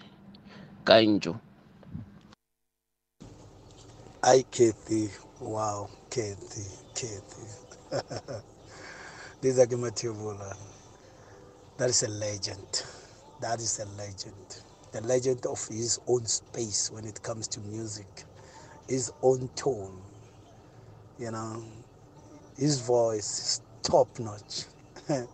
Kanjo. 0.84 1.40
Hi, 4.26 4.42
Kathy. 4.52 5.08
Wow, 5.40 5.88
Kathy, 6.10 6.66
Kathy. 6.94 7.48
this 9.40 9.58
is 9.58 9.66
Agimatibula. 9.66 10.56
That 11.78 11.90
is 11.90 12.02
a 12.04 12.08
legend. 12.08 12.84
That 13.40 13.60
is 13.60 13.80
a 13.80 13.86
legend. 13.98 14.62
The 14.92 15.02
legend 15.02 15.46
of 15.46 15.66
his 15.68 16.00
own 16.08 16.26
space 16.26 16.90
when 16.92 17.06
it 17.06 17.22
comes 17.22 17.48
to 17.48 17.60
music, 17.60 18.24
his 18.88 19.12
own 19.22 19.48
tone. 19.56 20.02
You 21.18 21.32
know, 21.32 21.64
his 22.58 22.80
voice 22.80 23.40
is 23.40 23.62
top 23.82 24.18
notch. 24.18 24.64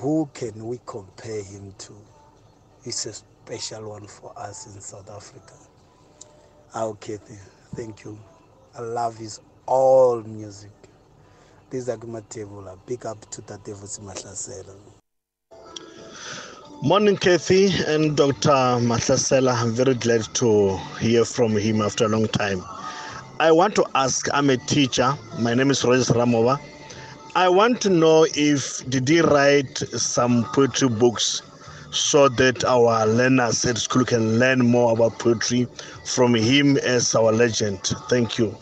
Who 0.00 0.30
can 0.34 0.66
we 0.66 0.80
compare 0.86 1.42
him 1.44 1.74
to? 1.78 1.94
He's 2.84 3.06
a 3.06 3.14
special 3.14 3.90
one 3.90 4.06
for 4.08 4.32
us 4.38 4.66
in 4.74 4.80
South 4.80 5.10
Africa. 5.10 5.69
Okay, 6.74 7.18
thank 7.74 8.04
you. 8.04 8.16
I 8.78 8.82
love 8.82 9.16
his 9.16 9.40
all 9.66 10.22
music. 10.22 10.70
This 11.68 11.88
is 11.88 11.96
Aguma 11.96 12.22
Tebula. 12.28 12.78
Big 12.86 13.04
up 13.06 13.28
to 13.30 13.42
Tatevusi 13.42 13.98
Mahlasela. 13.98 14.76
Morning, 16.80 17.16
Kathy 17.16 17.70
and 17.88 18.16
Dr. 18.16 18.50
Mahlasela. 18.86 19.52
I'm 19.60 19.72
very 19.72 19.94
glad 19.94 20.22
to 20.34 20.76
hear 21.00 21.24
from 21.24 21.56
him 21.56 21.82
after 21.82 22.04
a 22.04 22.08
long 22.08 22.28
time. 22.28 22.62
I 23.40 23.50
want 23.50 23.74
to 23.74 23.84
ask, 23.96 24.28
I'm 24.32 24.48
a 24.48 24.56
teacher. 24.56 25.12
My 25.40 25.54
name 25.54 25.72
is 25.72 25.84
Rogers 25.84 26.10
Ramova. 26.10 26.60
I 27.34 27.48
want 27.48 27.80
to 27.80 27.90
know 27.90 28.26
if 28.32 28.88
did 28.88 29.08
he 29.08 29.22
write 29.22 29.78
some 29.78 30.44
poetry 30.54 30.88
books 30.88 31.42
so 31.90 32.28
that 32.28 32.64
our 32.64 33.06
learners 33.06 33.64
at 33.64 33.78
school 33.78 34.04
can 34.04 34.38
learn 34.38 34.60
more 34.60 34.92
about 34.92 35.18
poetry 35.18 35.66
from 36.04 36.34
him 36.34 36.76
as 36.78 37.14
our 37.14 37.32
legend. 37.32 37.80
Thank 38.08 38.38
you. 38.38 38.56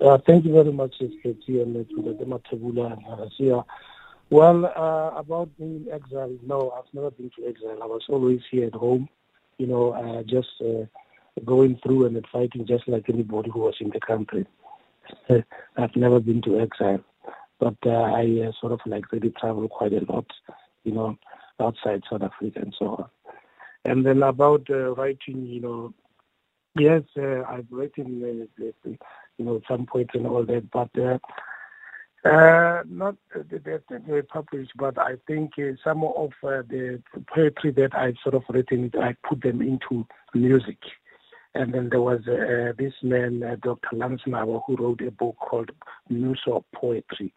Uh, 0.00 0.18
thank 0.26 0.44
you 0.44 0.52
very 0.52 0.72
much, 0.72 0.96
Katie 0.98 1.60
and 1.60 1.86
Well, 4.28 4.66
uh, 4.66 5.18
about 5.18 5.56
being 5.56 5.86
in 5.86 5.92
exile, 5.92 6.36
no, 6.44 6.70
I've 6.72 6.92
never 6.92 7.10
been 7.10 7.30
to 7.38 7.46
exile. 7.46 7.78
I 7.82 7.86
was 7.86 8.02
always 8.08 8.40
here 8.50 8.66
at 8.66 8.74
home 8.74 9.08
you 9.58 9.66
know, 9.66 9.92
uh, 9.92 10.22
just 10.22 10.48
uh, 10.60 10.84
going 11.44 11.78
through 11.82 12.06
and 12.06 12.26
fighting 12.32 12.66
just 12.66 12.88
like 12.88 13.08
anybody 13.08 13.50
who 13.50 13.60
was 13.60 13.76
in 13.80 13.90
the 13.90 14.00
country. 14.00 14.46
I've 15.76 15.96
never 15.96 16.20
been 16.20 16.42
to 16.42 16.60
exile, 16.60 17.00
but 17.58 17.76
uh, 17.84 17.90
I 17.90 18.48
uh, 18.48 18.52
sort 18.60 18.72
of 18.72 18.80
like 18.86 19.10
really 19.12 19.30
travel 19.30 19.68
quite 19.68 19.92
a 19.92 20.04
lot, 20.12 20.26
you 20.84 20.92
know, 20.92 21.16
outside 21.60 22.02
South 22.10 22.22
Africa 22.22 22.60
and 22.60 22.74
so 22.78 22.86
on. 22.86 23.04
And 23.84 24.04
then 24.04 24.22
about 24.22 24.68
writing, 24.68 25.46
you 25.46 25.60
know, 25.60 25.94
yes, 26.76 27.02
I've 27.16 27.66
written, 27.70 28.48
you 29.38 29.44
know, 29.44 29.60
some 29.68 29.86
poetry 29.86 30.20
and 30.20 30.26
all 30.26 30.44
that, 30.44 30.70
but 30.70 30.90
uh, 30.98 31.18
uh, 32.26 32.82
not 32.88 33.14
that 33.34 33.82
they 33.88 34.22
published, 34.22 34.72
but 34.76 34.98
I 34.98 35.14
think 35.28 35.52
uh, 35.58 35.76
some 35.84 36.02
of 36.02 36.30
uh, 36.42 36.62
the 36.68 37.00
poetry 37.32 37.70
that 37.72 37.94
I've 37.94 38.16
sort 38.22 38.34
of 38.34 38.42
written, 38.48 38.90
I 39.00 39.14
put 39.28 39.42
them 39.42 39.62
into 39.62 40.06
music. 40.34 40.78
And 41.54 41.72
then 41.72 41.88
there 41.88 42.00
was 42.00 42.20
uh, 42.26 42.72
this 42.76 42.94
man, 43.02 43.42
uh, 43.44 43.56
Dr. 43.62 43.96
Lance 43.96 44.22
who 44.24 44.76
wrote 44.76 45.02
a 45.02 45.10
book 45.12 45.36
called 45.38 45.70
Muse 46.08 46.42
of 46.48 46.64
Poetry, 46.74 47.32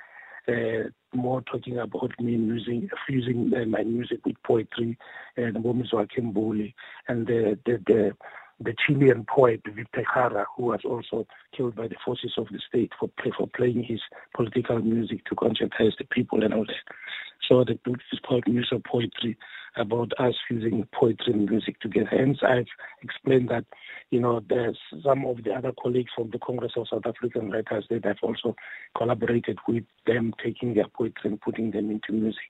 uh, 0.48 0.90
more 1.14 1.42
talking 1.42 1.78
about 1.78 2.12
me 2.20 2.32
using, 2.32 2.90
fusing 3.06 3.52
my 3.70 3.84
music 3.84 4.26
with 4.26 4.42
poetry 4.44 4.98
and 5.38 5.56
Momizo 5.58 6.08
Kimbuli 6.10 6.74
and 7.08 7.28
the, 7.28 7.60
the, 7.66 7.82
the 7.86 8.12
the 8.60 8.74
Chilean 8.86 9.26
poet 9.26 9.62
Victor 9.66 10.04
Jara, 10.14 10.46
who 10.56 10.64
was 10.64 10.82
also 10.84 11.26
killed 11.56 11.76
by 11.76 11.88
the 11.88 11.96
forces 12.04 12.34
of 12.38 12.48
the 12.52 12.60
state 12.68 12.92
for 13.00 13.10
for 13.38 13.48
playing 13.48 13.84
his 13.84 14.02
political 14.36 14.80
music 14.80 15.26
to 15.26 15.36
conscientize 15.36 15.98
the 15.98 16.06
people 16.10 16.44
and 16.44 16.54
all 16.54 16.66
that. 16.66 16.96
So 17.48 17.64
the 17.64 17.80
book 17.86 18.00
is 18.12 18.20
called 18.20 18.44
of 18.72 18.84
Poetry, 18.84 19.38
about 19.76 20.12
us 20.20 20.36
fusing 20.48 20.88
poetry 20.94 21.34
and 21.34 21.50
music 21.50 21.80
together. 21.80 22.10
Hence, 22.12 22.40
I've 22.42 22.68
explained 23.02 23.50
that, 23.50 23.66
you 24.12 24.20
know, 24.20 24.42
there's 24.50 24.78
some 25.04 25.26
of 25.26 25.44
the 25.44 25.52
other 25.52 25.72
colleagues 25.82 26.12
from 26.16 26.30
the 26.32 26.40
Congress 26.40 26.74
of 26.76 26.88
South 26.90 27.06
African 27.06 27.52
Writers 27.52 27.86
that 27.90 28.06
have 28.06 28.18
also 28.22 28.56
collaborated 28.98 29.60
with 29.68 29.84
them, 30.06 30.34
taking 30.44 30.74
their 30.74 30.88
poetry 30.88 31.32
and 31.32 31.42
putting 31.42 31.72
them 31.72 31.92
into 31.92 32.14
music. 32.14 32.42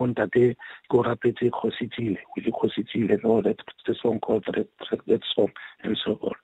Montate 0.00 0.56
Keorapetse 0.90 1.50
Kgositsile, 1.50 2.18
Willie 2.36 2.52
Kgositsile, 2.52 3.14
and 3.14 3.24
all 3.24 3.42
that, 3.42 3.60
the 3.86 3.94
song 4.00 4.20
called 4.20 4.44
that, 4.46 4.68
that 5.06 5.20
song, 5.34 5.52
and 5.82 5.98
so 6.04 6.18
on. 6.22 6.34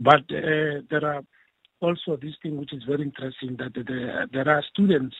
But 0.00 0.22
uh, 0.30 0.82
there 0.90 1.04
are 1.04 1.22
also 1.80 2.16
this 2.16 2.34
thing 2.42 2.56
which 2.56 2.72
is 2.72 2.84
very 2.84 3.02
interesting 3.02 3.56
that 3.56 3.72
there, 3.74 4.26
there 4.32 4.48
are 4.48 4.62
students 4.72 5.16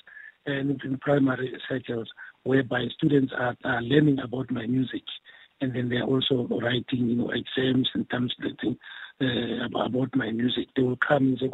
and 0.46 0.80
in 0.84 0.98
primary 0.98 1.52
circles 1.68 2.08
whereby 2.44 2.86
students 2.96 3.32
are, 3.38 3.56
are 3.64 3.82
learning 3.82 4.18
about 4.20 4.50
my 4.50 4.66
music 4.66 5.02
and 5.62 5.74
then 5.74 5.88
they're 5.88 6.02
also 6.02 6.48
writing, 6.60 7.08
you 7.08 7.16
know, 7.16 7.30
exams 7.30 7.88
and 7.94 8.10
terms 8.10 8.34
uh, 9.20 9.80
about 9.80 10.14
my 10.16 10.32
music. 10.32 10.66
They 10.74 10.82
will 10.82 10.98
come 11.06 11.28
and 11.28 11.38
say, 11.38 11.46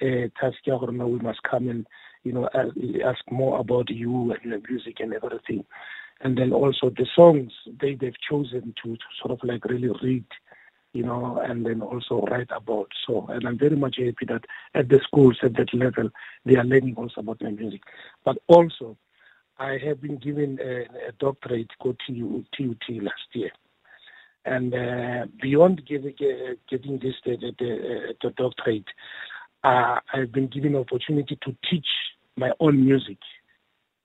uh, 0.00 0.28
task 0.40 0.58
we 0.64 1.18
must 1.18 1.42
come 1.42 1.68
and, 1.68 1.86
you 2.22 2.32
know, 2.32 2.48
ask 2.54 3.18
more 3.30 3.58
about 3.58 3.90
you 3.90 4.32
and 4.32 4.44
your 4.44 4.60
music 4.68 4.98
and 5.00 5.12
everything. 5.12 5.64
And 6.20 6.38
then 6.38 6.52
also 6.52 6.90
the 6.90 7.06
songs 7.16 7.50
they, 7.80 7.96
they've 7.96 8.14
chosen 8.30 8.72
to, 8.84 8.92
to 8.92 9.04
sort 9.20 9.32
of 9.32 9.40
like 9.42 9.64
really 9.64 9.90
read 10.00 10.24
you 10.92 11.02
know, 11.02 11.40
and 11.42 11.64
then 11.64 11.80
also 11.80 12.26
write 12.30 12.50
about. 12.54 12.88
So, 13.06 13.26
and 13.28 13.46
I'm 13.46 13.58
very 13.58 13.76
much 13.76 13.96
happy 13.98 14.26
that 14.28 14.44
at 14.74 14.88
the 14.88 15.00
schools 15.04 15.38
at 15.42 15.56
that 15.56 15.72
level, 15.72 16.10
they 16.44 16.56
are 16.56 16.64
learning 16.64 16.96
also 16.96 17.20
about 17.20 17.42
my 17.42 17.50
music. 17.50 17.82
But 18.24 18.38
also, 18.46 18.96
I 19.58 19.78
have 19.84 20.00
been 20.00 20.18
given 20.18 20.58
a, 20.60 20.82
a 21.08 21.12
doctorate, 21.18 21.70
to 21.82 22.44
TUT 22.56 23.02
last 23.02 23.28
year. 23.32 23.50
And 24.44 24.74
uh, 24.74 25.26
beyond 25.40 25.86
getting, 25.86 26.14
uh, 26.20 26.54
getting 26.68 26.98
this 26.98 27.14
the, 27.24 27.36
the, 27.36 28.14
the 28.20 28.30
doctorate, 28.30 28.88
uh, 29.62 30.00
I've 30.12 30.32
been 30.32 30.48
given 30.48 30.74
opportunity 30.74 31.38
to 31.42 31.56
teach 31.70 31.86
my 32.36 32.50
own 32.58 32.84
music 32.84 33.18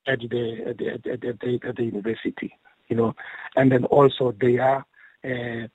at 0.05 0.19
the 0.19 0.63
at 0.67 0.77
the, 0.77 0.89
at 0.89 1.21
the, 1.21 1.59
at 1.67 1.75
the, 1.75 1.83
university, 1.83 2.53
you 2.87 2.95
know, 2.95 3.13
and 3.55 3.71
then 3.71 3.85
also 3.85 4.33
they 4.39 4.57
are 4.57 4.85
uh, 5.25 5.67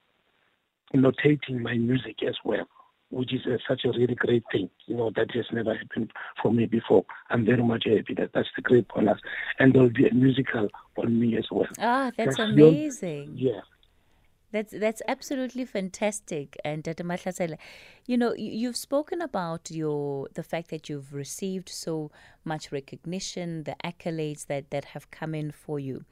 notating 0.94 1.60
my 1.60 1.74
music 1.74 2.22
as 2.26 2.36
well, 2.44 2.66
which 3.10 3.32
is 3.32 3.40
uh, 3.46 3.56
such 3.68 3.84
a 3.84 3.88
really 3.90 4.14
great 4.14 4.44
thing. 4.52 4.70
You 4.86 4.96
know, 4.96 5.10
that 5.16 5.30
has 5.34 5.46
never 5.52 5.74
happened 5.74 6.12
for 6.42 6.52
me 6.52 6.66
before. 6.66 7.04
I'm 7.30 7.44
very 7.44 7.62
much 7.62 7.84
happy 7.86 8.14
that 8.16 8.30
that's 8.34 8.48
the 8.56 8.62
great 8.62 8.88
bonus. 8.88 9.18
And 9.58 9.72
there'll 9.74 9.90
be 9.90 10.08
a 10.08 10.14
musical 10.14 10.68
on 10.96 11.20
me 11.20 11.36
as 11.36 11.46
well. 11.50 11.66
Ah, 11.78 12.10
that's, 12.16 12.36
that's 12.36 12.50
amazing. 12.50 13.34
yeah. 13.36 13.60
That's 14.52 14.74
that's 14.78 15.00
absolutely 15.08 15.64
fantastic, 15.64 16.58
and 16.62 16.84
Tata 16.84 17.02
Mahlasela, 17.02 17.56
you 18.06 18.18
know 18.18 18.34
you've 18.36 18.76
spoken 18.76 19.22
about 19.22 19.70
your 19.70 20.28
the 20.34 20.42
fact 20.42 20.68
that 20.68 20.90
you've 20.90 21.14
received 21.14 21.70
so 21.70 22.10
much 22.44 22.70
recognition, 22.70 23.64
the 23.64 23.76
accolades 23.82 24.48
that 24.48 24.68
that 24.68 24.84
have 24.92 25.10
come 25.10 25.34
in 25.34 25.52
for 25.52 25.80
you. 25.80 26.04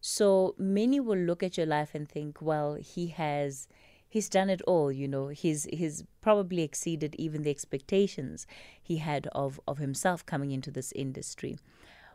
So 0.00 0.54
many 0.56 1.00
will 1.00 1.18
look 1.18 1.42
at 1.42 1.58
your 1.58 1.66
life 1.66 1.90
and 1.92 2.08
think, 2.08 2.40
well, 2.40 2.74
he 2.74 3.08
has 3.08 3.66
he's 4.10 4.28
done 4.28 4.50
it 4.50 4.60
all 4.62 4.92
you 4.92 5.08
know. 5.08 5.28
He's 5.28 5.64
he's 5.72 6.04
probably 6.20 6.62
exceeded 6.62 7.14
even 7.14 7.42
the 7.42 7.50
expectations 7.50 8.46
he 8.82 8.98
had 8.98 9.26
of 9.28 9.58
of 9.66 9.78
himself 9.78 10.26
coming 10.26 10.50
into 10.50 10.70
this 10.70 10.92
industry. 10.92 11.56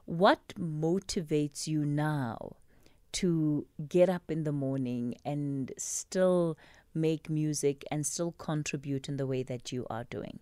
What 0.06 0.54
motivates 0.60 1.66
you 1.66 1.84
now 1.84 2.58
to 3.14 3.66
get 3.90 4.10
up 4.10 4.30
in 4.30 4.44
the 4.44 4.52
morning 4.52 5.16
and 5.26 5.72
still 5.78 6.58
make 6.94 7.30
music 7.30 7.84
and 7.90 8.06
still 8.06 8.34
contribute 8.34 9.10
in 9.10 9.18
the 9.18 9.26
way 9.26 9.42
that 9.42 9.72
you 9.72 9.88
are 9.90 10.04
doing? 10.04 10.40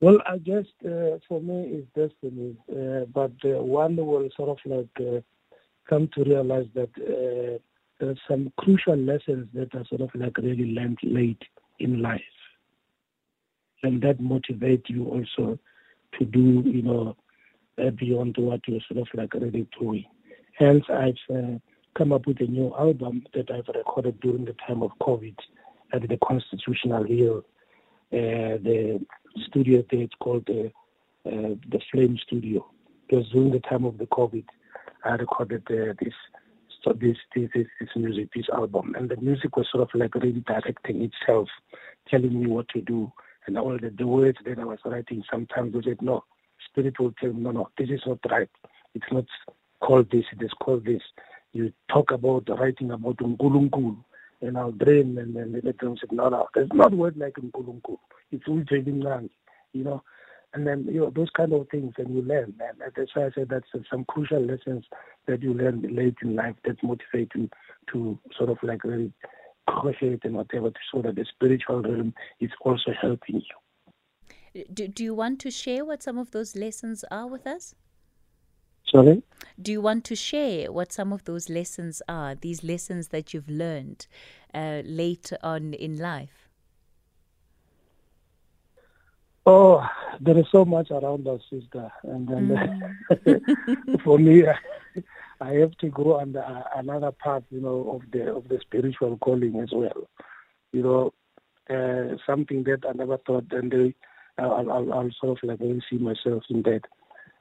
Well, 0.00 0.18
I 0.26 0.38
guess 0.38 0.66
uh, 0.84 1.18
for 1.26 1.40
me 1.40 1.82
it's 1.82 1.88
destiny, 1.94 2.56
uh, 2.70 3.06
but 3.12 3.32
uh, 3.44 3.62
one 3.62 3.96
will 3.96 4.28
sort 4.36 4.50
of 4.50 4.58
like 4.64 4.88
uh, 5.00 5.20
come 5.88 6.08
to 6.14 6.24
realize 6.24 6.66
that 6.74 6.90
uh, 6.98 7.58
some 8.28 8.52
crucial 8.58 8.96
lessons 8.96 9.48
that 9.54 9.74
are 9.74 9.84
sort 9.86 10.00
of 10.02 10.10
like 10.14 10.36
really 10.38 10.72
learned 10.72 10.98
late 11.02 11.42
in 11.78 12.02
life. 12.02 12.20
And 13.82 14.02
that 14.02 14.20
motivate 14.20 14.88
you 14.88 15.04
also 15.06 15.58
to 16.18 16.24
do, 16.24 16.62
you 16.64 16.82
know, 16.82 17.16
uh, 17.78 17.90
beyond 17.90 18.36
what 18.38 18.60
you're 18.66 18.80
sort 18.90 19.00
of 19.00 19.08
like 19.14 19.34
really 19.34 19.66
doing. 19.78 20.06
Hence, 20.58 20.84
I've 20.88 21.14
uh, 21.30 21.58
come 21.96 22.12
up 22.12 22.26
with 22.26 22.40
a 22.40 22.46
new 22.46 22.74
album 22.78 23.24
that 23.34 23.50
I've 23.50 23.68
recorded 23.74 24.20
during 24.20 24.44
the 24.44 24.56
time 24.66 24.82
of 24.82 24.92
COVID 25.00 25.36
at 25.92 26.08
the 26.08 26.18
Constitutional 26.26 27.04
Hill. 27.04 27.44
Uh, 28.12 28.56
the 28.62 29.04
studio 29.46 29.84
there, 29.90 30.02
it's 30.02 30.14
called 30.20 30.46
the, 30.46 30.66
uh, 31.26 31.54
the 31.70 31.80
Flame 31.90 32.18
Studio. 32.26 32.66
Because 33.06 33.28
during 33.30 33.52
the 33.52 33.60
time 33.60 33.84
of 33.84 33.98
the 33.98 34.06
COVID, 34.06 34.44
I 35.04 35.10
recorded 35.10 35.62
uh, 35.70 35.92
this 36.00 36.14
so 36.86 36.92
this, 36.92 37.16
this 37.34 37.50
this 37.54 37.88
music, 37.96 38.28
this 38.34 38.46
album, 38.54 38.94
and 38.96 39.08
the 39.08 39.16
music 39.16 39.56
was 39.56 39.66
sort 39.72 39.82
of 39.82 40.00
like 40.00 40.14
really 40.14 40.44
directing 40.46 41.02
itself, 41.02 41.48
telling 42.08 42.40
me 42.40 42.46
what 42.46 42.68
to 42.68 42.80
do, 42.80 43.12
and 43.46 43.58
all 43.58 43.76
the, 43.76 43.90
the 43.90 44.06
words 44.06 44.38
that 44.44 44.58
I 44.58 44.64
was 44.64 44.78
writing. 44.84 45.24
Sometimes 45.28 45.74
they 45.74 45.82
said, 45.82 46.00
"No, 46.00 46.22
Spirit 46.70 47.00
will 47.00 47.12
tell 47.20 47.32
me, 47.32 47.40
no, 47.40 47.50
no, 47.50 47.70
this 47.76 47.88
is 47.90 48.02
not 48.06 48.18
right. 48.30 48.48
It's 48.94 49.10
not 49.10 49.24
called 49.80 50.10
this. 50.12 50.24
It 50.32 50.44
is 50.44 50.52
called 50.62 50.84
this." 50.84 51.02
You 51.52 51.72
talk 51.90 52.12
about 52.12 52.48
writing 52.48 52.92
about 52.92 53.16
Unkulunkulu, 53.16 53.96
and 54.42 54.56
I'll 54.56 54.70
dream, 54.70 55.18
and 55.18 55.34
then 55.34 55.52
the 55.52 55.72
them 55.72 55.96
said, 55.98 56.12
"No, 56.12 56.28
no, 56.28 56.46
there's 56.54 56.70
not 56.72 56.92
word 56.94 57.16
like 57.16 57.34
Unkulunkulu. 57.34 57.98
It's 58.30 58.44
Ujebingang, 58.46 59.28
you 59.72 59.82
know." 59.82 60.04
And 60.56 60.66
then 60.66 60.86
you 60.90 61.00
know 61.00 61.12
those 61.14 61.30
kind 61.36 61.52
of 61.52 61.68
things 61.68 61.92
and 61.98 62.14
you 62.14 62.22
learn 62.22 62.52
and 62.60 62.92
that's 62.96 63.14
why 63.14 63.26
i 63.26 63.30
said 63.34 63.48
that's 63.48 63.68
some 63.90 64.04
crucial 64.06 64.40
lessons 64.40 64.84
that 65.26 65.42
you 65.42 65.52
learn 65.52 65.82
late 65.94 66.16
in 66.22 66.34
life 66.34 66.56
that 66.64 66.82
motivate 66.82 67.30
you 67.34 67.48
to 67.92 68.18
sort 68.36 68.50
of 68.50 68.56
like 68.62 68.82
really 68.82 69.12
it 70.00 70.20
and 70.24 70.34
whatever 70.34 70.70
to 70.70 70.78
so 70.92 71.02
that 71.02 71.16
the 71.16 71.24
spiritual 71.24 71.82
realm 71.82 72.14
is 72.40 72.50
also 72.60 72.92
helping 73.00 73.36
you. 73.36 74.64
Do, 74.72 74.88
do 74.88 75.04
you 75.04 75.14
want 75.14 75.40
to 75.40 75.50
share 75.50 75.84
what 75.84 76.02
some 76.02 76.18
of 76.18 76.30
those 76.30 76.56
lessons 76.56 77.04
are 77.10 77.26
with 77.26 77.46
us? 77.46 77.74
Sorry? 78.90 79.22
Do 79.60 79.72
you 79.72 79.80
want 79.80 80.04
to 80.04 80.16
share 80.16 80.72
what 80.72 80.92
some 80.92 81.12
of 81.12 81.24
those 81.24 81.50
lessons 81.50 82.00
are 82.08 82.34
these 82.34 82.62
lessons 82.62 83.08
that 83.08 83.34
you've 83.34 83.50
learned 83.50 84.06
uh, 84.54 84.82
later 84.84 85.36
on 85.42 85.74
in 85.74 85.98
life 85.98 86.45
Oh, 89.48 89.86
there 90.20 90.36
is 90.36 90.46
so 90.50 90.64
much 90.64 90.90
around 90.90 91.28
us, 91.28 91.40
sister, 91.48 91.90
and 92.02 92.26
then 92.26 92.48
mm. 93.08 94.02
for 94.04 94.18
me, 94.18 94.42
I 95.40 95.52
have 95.52 95.76
to 95.78 95.88
go 95.88 96.18
on 96.18 96.32
the, 96.32 96.42
another 96.74 97.12
path, 97.12 97.44
you 97.50 97.60
know, 97.60 97.90
of 98.02 98.10
the 98.10 98.34
of 98.34 98.48
the 98.48 98.58
spiritual 98.60 99.16
calling 99.18 99.60
as 99.60 99.68
well. 99.72 100.08
You 100.72 100.82
know, 100.82 101.12
uh, 101.70 102.16
something 102.26 102.64
that 102.64 102.80
I 102.88 102.92
never 102.92 103.18
thought, 103.18 103.46
and 103.52 103.70
they, 103.70 103.94
I'll, 104.38 104.70
I'll, 104.70 104.92
I'll 104.92 105.10
sort 105.20 105.42
of 105.42 105.48
like 105.48 105.60
really 105.60 105.82
see 105.88 105.98
myself 105.98 106.42
in 106.50 106.62
that. 106.62 106.82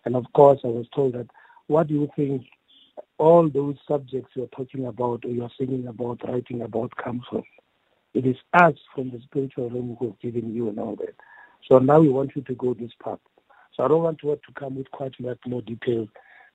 And 0.05 0.15
of 0.15 0.25
course, 0.33 0.59
I 0.63 0.67
was 0.67 0.85
told 0.93 1.13
that, 1.13 1.27
what 1.67 1.87
do 1.87 1.95
you 1.95 2.09
think 2.15 2.45
all 3.17 3.49
those 3.49 3.77
subjects 3.87 4.31
you're 4.35 4.47
talking 4.47 4.85
about 4.85 5.25
or 5.25 5.31
you're 5.31 5.49
singing 5.57 5.87
about, 5.87 6.21
writing 6.27 6.61
about, 6.61 6.95
comes 6.97 7.23
from? 7.29 7.43
It 8.13 8.25
is 8.25 8.37
us 8.53 8.75
from 8.93 9.09
the 9.09 9.19
spiritual 9.23 9.69
realm 9.69 9.97
who 9.99 10.07
have 10.07 10.19
given 10.19 10.53
you 10.53 10.69
and 10.69 10.79
all 10.79 10.95
that. 10.97 11.15
So 11.67 11.79
now 11.79 11.99
we 11.99 12.09
want 12.09 12.35
you 12.35 12.41
to 12.43 12.53
go 12.53 12.73
this 12.73 12.91
path. 13.03 13.19
So 13.75 13.83
I 13.83 13.87
don't 13.87 14.03
want 14.03 14.19
to, 14.19 14.35
to 14.35 14.59
come 14.59 14.75
with 14.75 14.89
quite 14.91 15.19
much 15.19 15.39
more 15.45 15.61
detail 15.61 16.07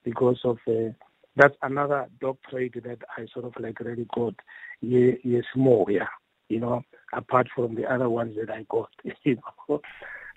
because 0.05 0.39
of 0.45 0.59
uh, 0.67 0.93
that's 1.37 1.57
another 1.63 2.09
dog 2.21 2.39
doctorate 2.43 2.83
that 2.85 2.99
I 3.17 3.27
sort 3.33 3.45
of 3.45 3.55
like 3.61 3.81
really 3.81 4.07
got. 4.15 4.35
Yes, 4.81 5.45
more, 5.55 5.91
yeah. 5.91 6.09
You 6.49 6.61
know, 6.61 6.83
apart 7.13 7.49
from 7.55 7.75
the 7.75 7.87
other 7.91 8.09
ones 8.09 8.37
that 8.37 8.51
I 8.51 8.65
got, 8.69 8.91
you 9.25 9.39
know. 9.69 9.81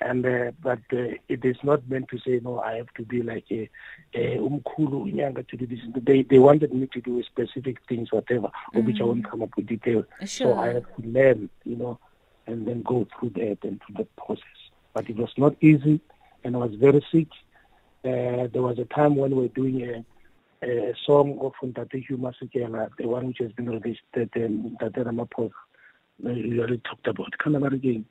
And 0.01 0.25
uh, 0.25 0.51
but 0.61 0.79
uh, 0.91 1.15
it 1.29 1.45
is 1.45 1.55
not 1.63 1.87
meant 1.87 2.09
to 2.09 2.19
say 2.19 2.41
no. 2.43 2.59
I 2.59 2.75
have 2.75 2.93
to 2.97 3.03
be 3.03 3.21
like 3.21 3.45
a, 3.51 3.69
a 4.13 4.37
umkulu 4.37 5.07
unyanga 5.07 5.47
to 5.47 5.55
do 5.57 5.65
this. 5.65 5.79
They 5.95 6.23
they 6.23 6.39
wanted 6.39 6.73
me 6.73 6.87
to 6.93 6.99
do 7.01 7.23
specific 7.23 7.77
things, 7.87 8.11
whatever, 8.11 8.49
mm. 8.73 8.79
of 8.79 8.85
which 8.85 8.99
I 8.99 9.03
won't 9.03 9.29
come 9.29 9.43
up 9.43 9.55
with 9.55 9.67
detail. 9.67 10.03
Sure. 10.25 10.27
So 10.27 10.59
I 10.59 10.73
have 10.73 10.83
to 10.83 11.07
learn, 11.07 11.49
you 11.63 11.77
know, 11.77 11.99
and 12.47 12.67
then 12.67 12.81
go 12.81 13.07
through 13.17 13.29
that 13.31 13.59
and 13.63 13.79
through 13.85 13.95
the 13.97 14.07
process 14.17 14.62
but 14.93 15.09
it 15.09 15.15
was 15.15 15.31
not 15.37 15.55
easy, 15.61 15.99
and 16.43 16.55
I 16.55 16.59
was 16.59 16.75
very 16.75 17.05
sick. 17.11 17.27
Uh, 18.05 18.47
there 18.51 18.61
was 18.61 18.77
a 18.79 18.85
time 18.85 19.15
when 19.15 19.35
we 19.35 19.43
were 19.43 19.47
doing 19.49 19.81
a, 19.81 20.65
a 20.65 20.93
song 21.05 21.39
of 21.41 21.53
Ntate 21.63 22.09
Masekela, 22.11 22.89
the 22.97 23.07
one 23.07 23.27
which 23.27 23.37
has 23.39 23.51
been 23.53 23.69
released, 23.69 24.01
that 24.13 24.29
um, 24.35 24.77
Ntate 24.81 25.05
Ramaphosa, 25.05 25.51
we 26.19 26.59
already 26.59 26.81
talked 26.89 27.07
about. 27.07 27.37
Can 27.39 27.55
I 27.55 27.67
again? 27.67 28.05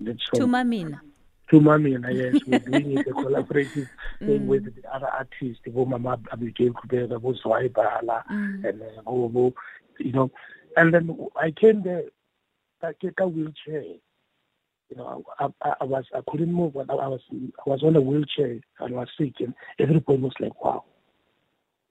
That 0.00 0.16
song. 0.32 0.48
Thuma 0.48 0.66
Mina. 0.66 1.00
Tumamina, 1.52 2.14
yes. 2.14 2.42
We're 2.46 2.58
doing 2.60 2.98
it, 2.98 3.06
a 3.06 3.10
collaborative 3.10 3.88
thing 4.18 4.40
mm. 4.40 4.46
with 4.46 4.74
the 4.74 4.94
other 4.94 5.08
artists, 5.08 5.60
the 5.64 5.70
Mama 5.70 6.18
Abigail 6.32 6.72
Kubeka, 6.72 7.20
Bo 7.20 7.34
Bala, 7.68 8.24
mm. 8.30 8.64
and 8.64 8.82
uh, 8.82 9.50
you 9.98 10.12
know. 10.12 10.30
And 10.76 10.94
then 10.94 11.18
I 11.36 11.50
came 11.50 11.82
there, 11.82 12.04
I 12.82 12.92
take 13.00 13.20
a 13.20 13.28
wheelchair 13.28 13.82
you 14.92 14.98
know, 14.98 15.24
I, 15.38 15.46
I, 15.62 15.74
I 15.80 15.84
was 15.84 16.04
I 16.14 16.20
couldn't 16.28 16.52
move. 16.52 16.76
I, 16.76 16.80
I 16.80 17.08
was 17.08 17.20
I 17.32 17.70
was 17.70 17.82
on 17.82 17.96
a 17.96 18.00
wheelchair 18.00 18.60
and 18.80 18.94
I 18.94 18.98
was 18.98 19.08
sick, 19.18 19.34
and 19.40 19.54
everybody 19.78 20.18
was 20.18 20.34
like, 20.38 20.62
"Wow!" 20.62 20.84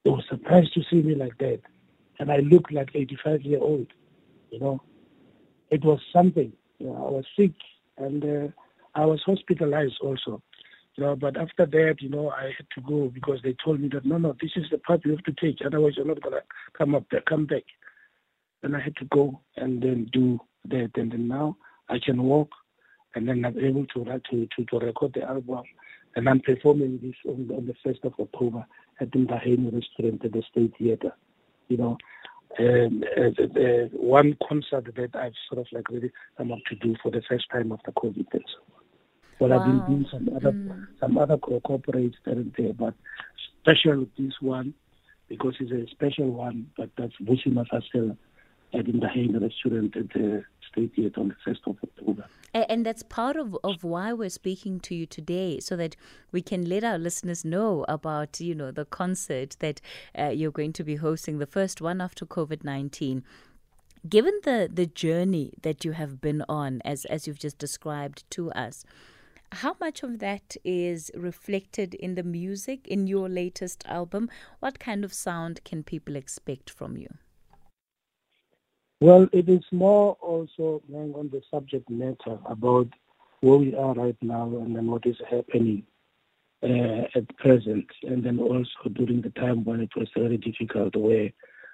They 0.06 0.12
were 0.12 0.24
surprised 0.30 0.74
to 0.76 0.84
see 0.90 1.02
me 1.02 1.16
like 1.16 1.36
that, 1.40 1.62
and 2.20 2.32
I 2.32 2.38
looked 2.38 2.72
like 2.72 2.90
85 2.94 3.42
year 3.42 3.60
old. 3.60 3.88
You 4.52 4.60
know, 4.60 4.84
it 5.72 5.84
was 5.84 6.00
something. 6.14 6.54
You 6.78 6.88
know, 6.88 7.08
I 7.08 7.10
was 7.10 7.26
sick, 7.40 7.54
and 7.98 8.24
uh, 8.24 8.48
I 8.94 9.06
was 9.06 9.22
hospitalized 9.26 9.98
also. 10.02 10.44
You 10.96 11.06
know, 11.06 11.16
but 11.16 11.38
after 11.38 11.66
that, 11.66 11.96
you 12.02 12.10
know, 12.10 12.30
I 12.30 12.52
had 12.56 12.68
to 12.76 12.82
go 12.82 13.08
because 13.12 13.40
they 13.44 13.56
told 13.66 13.80
me 13.80 13.90
that 13.94 14.06
no, 14.06 14.20
no, 14.20 14.36
this 14.40 14.52
is 14.56 14.66
the 14.70 14.78
path 14.78 15.00
you 15.06 15.12
have 15.12 15.24
to 15.24 15.34
take, 15.42 15.66
otherwise 15.66 15.94
you're 15.98 16.06
not 16.06 16.22
gonna 16.22 16.42
come 16.78 16.94
up 16.94 17.06
there, 17.10 17.22
come 17.22 17.48
back. 17.48 17.64
And 18.62 18.76
I 18.76 18.80
had 18.80 18.96
to 18.98 19.06
go 19.06 19.42
and 19.58 19.82
then 19.82 20.08
do 20.14 20.40
that, 20.66 20.92
and 20.96 21.12
then 21.12 21.28
now 21.28 21.58
I 21.90 21.98
can 21.98 22.22
walk 22.22 22.50
and 23.16 23.28
then 23.28 23.46
I'm 23.46 23.58
able 23.60 23.86
to 23.88 24.04
to 24.04 24.48
to, 24.56 24.66
to 24.66 24.80
record 24.80 25.14
the 25.14 25.24
album. 25.24 25.64
And 26.16 26.28
I'm 26.28 26.42
performing 26.42 27.00
this 27.02 27.16
on, 27.26 27.50
on 27.56 27.68
the 27.68 27.76
first 27.84 28.04
of 28.04 28.14
October 28.20 28.66
at 29.00 29.12
the 29.12 29.20
Ndaheni 29.20 29.74
restaurant 29.74 30.26
at 30.26 30.34
the 30.34 30.44
State 30.52 30.74
Theatre. 30.78 31.14
You 31.70 31.78
know, 31.78 31.98
um, 32.60 33.04
uh, 33.18 33.30
the, 33.38 33.90
one 33.94 34.36
concert 34.48 34.94
that 34.94 35.16
I've 35.16 35.34
sort 35.50 35.66
of 35.66 35.68
like 35.72 35.90
really 35.90 36.12
come 36.38 36.52
up 36.52 36.60
to 36.70 36.76
do 36.76 36.96
for 37.02 37.12
the 37.12 37.22
first 37.30 37.46
time 37.52 37.72
after 37.72 37.92
COVID. 37.94 38.26
And 38.34 38.46
so 38.46 38.74
on. 38.76 39.50
well, 39.50 39.50
wow. 39.50 39.60
I've 39.60 39.66
been 39.66 39.86
doing 39.88 40.06
some 40.12 40.36
other 40.36 40.52
mm. 40.52 40.88
some 41.00 41.18
other 41.18 41.38
corporates 41.38 42.16
that 42.26 42.38
are 42.38 42.46
there, 42.58 42.74
but 42.74 42.94
special 43.62 44.00
with 44.00 44.16
this 44.18 44.34
one 44.42 44.74
because 45.30 45.56
it's 45.62 45.72
a 45.72 45.90
special 45.92 46.30
one. 46.30 46.68
But 46.78 46.90
that's 46.98 47.14
Vusi 47.22 47.54
Mahlasela 48.74 48.80
at 48.80 48.86
the 48.86 48.92
Ndaheni 48.92 49.42
restaurant 49.42 49.96
at 49.96 50.10
the 50.10 50.44
State 50.72 50.96
Theatre 50.96 51.20
on 51.20 51.30
the 51.30 51.36
first 51.44 51.62
of 51.66 51.78
October. 51.84 52.26
And 52.54 52.86
that's 52.86 53.04
part 53.04 53.38
of, 53.38 53.58
of 53.64 53.84
why 53.84 54.12
we're 54.14 54.30
speaking 54.30 54.80
to 54.82 54.96
you 54.96 55.06
today, 55.06 55.60
so 55.60 55.76
that 55.78 55.96
we 56.32 56.42
can 56.42 56.68
let 56.68 56.84
our 56.84 56.98
listeners 56.98 57.46
know 57.46 57.86
about, 57.88 58.40
you 58.42 58.56
know, 58.56 58.72
the 58.72 58.86
concert 58.86 59.56
that 59.60 59.80
uh, 60.18 60.28
you're 60.28 60.52
going 60.52 60.74
to 60.74 60.84
be 60.84 60.98
hosting, 60.98 61.40
the 61.40 61.46
first 61.46 61.82
one 61.82 62.02
after 62.02 62.26
COVID 62.26 62.64
19. 62.64 63.24
Given 64.10 64.40
the, 64.44 64.70
the 64.72 64.88
journey 64.88 65.54
that 65.62 65.86
you 65.86 65.92
have 65.92 66.20
been 66.20 66.44
on, 66.50 66.82
as, 66.84 67.06
as 67.06 67.28
you've 67.28 67.40
just 67.40 67.60
described 67.60 68.24
to 68.32 68.52
us, 68.52 68.84
how 69.52 69.76
much 69.80 70.02
of 70.02 70.20
that 70.20 70.56
is 70.64 71.12
reflected 71.14 71.94
in 71.94 72.16
the 72.16 72.24
music 72.24 72.88
in 72.88 73.06
your 73.06 73.30
latest 73.30 73.84
album? 73.86 74.30
What 74.60 74.80
kind 74.80 75.06
of 75.06 75.14
sound 75.14 75.64
can 75.64 75.84
people 75.84 76.16
expect 76.16 76.70
from 76.70 76.98
you? 76.98 77.10
Well, 79.02 79.28
it 79.34 79.50
is 79.50 79.64
more 79.72 80.16
also 80.22 80.84
on 80.94 81.30
the 81.32 81.42
subject 81.50 81.90
matter 81.90 82.38
about 82.46 82.88
where 83.40 83.58
we 83.58 83.74
are 83.76 83.96
right 83.96 84.16
now 84.22 84.46
and 84.46 84.76
then 84.76 84.86
what 84.86 85.08
is 85.08 85.16
happening 85.28 85.88
uh, 86.62 87.08
at 87.16 87.36
present, 87.38 87.88
and 88.04 88.24
then 88.24 88.38
also 88.38 88.90
during 88.94 89.24
the 89.24 89.32
time 89.32 89.64
when 89.64 89.82
it 89.82 89.90
was 89.96 90.08
very 90.16 90.38
difficult, 90.38 90.96
where 90.96 91.32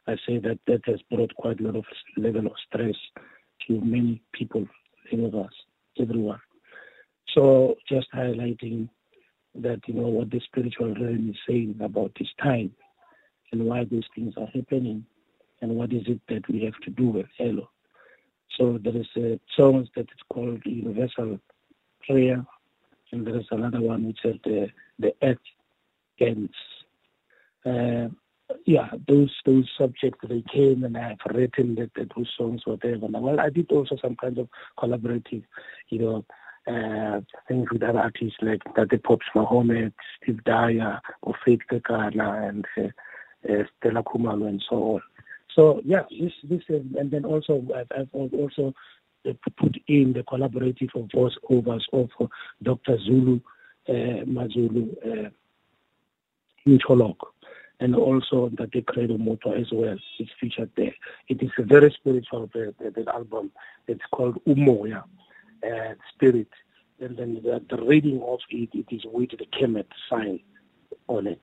I 0.07 0.15
say 0.25 0.37
that 0.37 0.59
that 0.67 0.83
has 0.85 1.01
brought 1.11 1.35
quite 1.35 1.59
a 1.59 1.63
lot 1.63 1.75
of 1.75 1.83
level 2.15 2.45
of 2.47 2.53
stress 2.65 2.95
to 3.67 3.81
many 3.81 4.21
people, 4.31 4.65
many 5.11 5.25
of 5.25 5.35
us, 5.35 5.51
everyone. 5.99 6.39
So 7.35 7.75
just 7.89 8.07
highlighting 8.15 8.87
that 9.55 9.81
you 9.87 9.95
know 9.95 10.07
what 10.07 10.31
the 10.31 10.39
spiritual 10.45 10.93
realm 10.93 11.31
is 11.31 11.35
saying 11.45 11.75
about 11.81 12.13
this 12.17 12.29
time 12.41 12.71
and 13.51 13.65
why 13.65 13.83
these 13.83 14.05
things 14.15 14.33
are 14.37 14.47
happening 14.55 15.05
and 15.61 15.75
what 15.75 15.91
is 15.91 16.03
it 16.07 16.21
that 16.29 16.47
we 16.49 16.63
have 16.63 16.77
to 16.83 16.89
do 16.91 17.07
with 17.07 17.27
Elo. 17.39 17.69
So 18.57 18.79
there 18.83 18.95
is 18.95 19.07
a 19.17 19.39
song 19.55 19.87
that 19.95 20.01
is 20.01 20.23
called 20.31 20.61
Universal 20.65 21.39
Prayer, 22.05 22.45
and 23.11 23.25
there 23.25 23.37
is 23.37 23.45
another 23.51 23.81
one 23.81 24.07
which 24.07 24.19
is 24.23 24.35
the, 24.43 24.67
the 24.99 25.13
Earth 25.21 25.37
Games. 26.17 26.49
Uh, 27.65 28.07
yeah, 28.65 28.89
those 29.07 29.33
those 29.45 29.69
subjects 29.77 30.19
they 30.27 30.43
came 30.53 30.83
and 30.85 30.97
I 30.97 31.09
have 31.09 31.35
written 31.35 31.75
that, 31.75 31.91
those 32.15 32.31
songs, 32.37 32.61
whatever. 32.65 33.07
Well, 33.07 33.39
I 33.39 33.49
did 33.49 33.71
also 33.71 33.97
some 34.01 34.15
kind 34.15 34.37
of 34.37 34.47
collaborative, 34.79 35.43
you 35.89 35.99
know, 35.99 36.25
uh, 36.67 37.21
things 37.47 37.67
with 37.71 37.83
other 37.83 37.99
artists 37.99 38.37
like 38.41 38.61
Tate 38.75 39.03
Pops 39.03 39.25
Mohamed, 39.35 39.93
Steve 40.21 40.43
Dyer, 40.43 40.99
or 41.21 41.33
Faith 41.45 41.61
and 41.69 42.65
uh, 42.77 42.81
uh, 42.81 43.63
Stella 43.77 44.03
Kumalo, 44.03 44.47
and 44.47 44.63
so 44.69 44.75
on. 44.75 45.01
So 45.57 45.81
yeah, 45.83 46.03
this 46.11 46.31
this 46.43 46.61
is, 46.69 46.83
and 46.97 47.09
then 47.09 47.25
also 47.25 47.65
I've, 47.75 47.91
I've 47.97 48.13
also 48.13 48.75
uh, 49.27 49.33
put 49.57 49.75
in 49.87 50.13
the 50.13 50.21
collaborative 50.21 50.91
voiceovers 50.93 51.81
of 51.91 52.09
uh, 52.19 52.27
Dr. 52.61 52.97
Zulu 52.99 53.39
uh, 53.89 53.91
Mazulu 53.91 54.85
uh, 55.03 55.29
and 57.79 57.95
also 57.95 58.51
the 58.55 58.81
Credo 58.81 59.17
Mutwa 59.17 59.59
as 59.59 59.67
well 59.71 59.97
is 60.19 60.27
featured 60.39 60.69
there. 60.77 60.93
It 61.27 61.41
is 61.41 61.49
a 61.57 61.63
very 61.63 61.91
spiritual 61.91 62.49
the, 62.53 62.75
the, 62.79 62.91
the 62.91 63.11
album. 63.11 63.51
It's 63.87 64.01
called 64.11 64.43
Umoya, 64.45 65.03
uh, 65.63 65.93
Spirit. 66.13 66.49
And 66.99 67.17
then 67.17 67.41
the, 67.43 67.63
the 67.69 67.81
reading 67.83 68.21
of 68.21 68.39
it, 68.49 68.69
it 68.73 68.93
is 68.93 69.03
with 69.05 69.31
the 69.31 69.45
Kemet 69.57 69.87
sign 70.09 70.39
on 71.07 71.27
it 71.27 71.41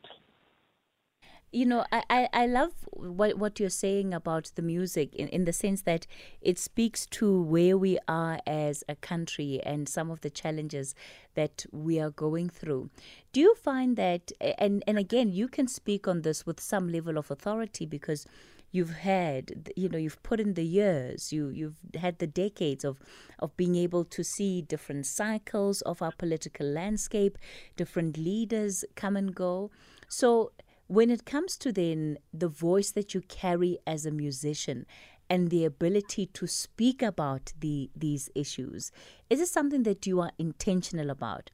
you 1.54 1.64
know, 1.64 1.84
I, 1.92 2.02
I, 2.10 2.28
I 2.32 2.46
love 2.46 2.72
what, 2.92 3.38
what 3.38 3.60
you're 3.60 3.70
saying 3.70 4.12
about 4.12 4.50
the 4.56 4.62
music 4.62 5.14
in, 5.14 5.28
in 5.28 5.44
the 5.44 5.52
sense 5.52 5.82
that 5.82 6.06
it 6.42 6.58
speaks 6.58 7.06
to 7.06 7.40
where 7.42 7.78
we 7.78 7.96
are 8.08 8.40
as 8.44 8.82
a 8.88 8.96
country 8.96 9.60
and 9.64 9.88
some 9.88 10.10
of 10.10 10.20
the 10.22 10.30
challenges 10.30 10.96
that 11.34 11.64
we 11.70 12.00
are 12.00 12.10
going 12.10 12.48
through. 12.48 12.90
Do 13.32 13.40
you 13.40 13.54
find 13.54 13.96
that, 13.96 14.32
and, 14.58 14.82
and 14.86 14.98
again, 14.98 15.30
you 15.30 15.46
can 15.46 15.68
speak 15.68 16.08
on 16.08 16.22
this 16.22 16.44
with 16.44 16.60
some 16.60 16.90
level 16.90 17.16
of 17.16 17.30
authority 17.30 17.86
because 17.86 18.26
you've 18.72 18.96
had 18.96 19.72
you 19.76 19.88
know 19.88 19.96
you've 19.96 20.20
put 20.24 20.40
in 20.40 20.54
the 20.54 20.64
years 20.64 21.32
you 21.32 21.48
you've 21.48 21.78
had 21.94 22.18
the 22.18 22.26
decades 22.26 22.84
of 22.84 22.98
of 23.38 23.56
being 23.56 23.76
able 23.76 24.04
to 24.04 24.24
see 24.24 24.60
different 24.62 25.06
cycles 25.06 25.80
of 25.82 26.02
our 26.02 26.10
political 26.10 26.66
landscape 26.66 27.38
different 27.76 28.18
leaders 28.18 28.84
come 28.96 29.16
and 29.16 29.32
go 29.32 29.70
so 30.08 30.50
when 30.86 31.10
it 31.10 31.24
comes 31.24 31.56
to 31.58 31.72
then 31.72 32.18
the 32.32 32.48
voice 32.48 32.90
that 32.90 33.14
you 33.14 33.22
carry 33.22 33.78
as 33.86 34.04
a 34.04 34.10
musician 34.10 34.86
and 35.30 35.50
the 35.50 35.64
ability 35.64 36.26
to 36.26 36.46
speak 36.46 37.02
about 37.02 37.52
the 37.58 37.90
these 37.96 38.28
issues, 38.34 38.92
is 39.30 39.40
it 39.40 39.48
something 39.48 39.84
that 39.84 40.06
you 40.06 40.20
are 40.20 40.32
intentional 40.38 41.10
about? 41.10 41.50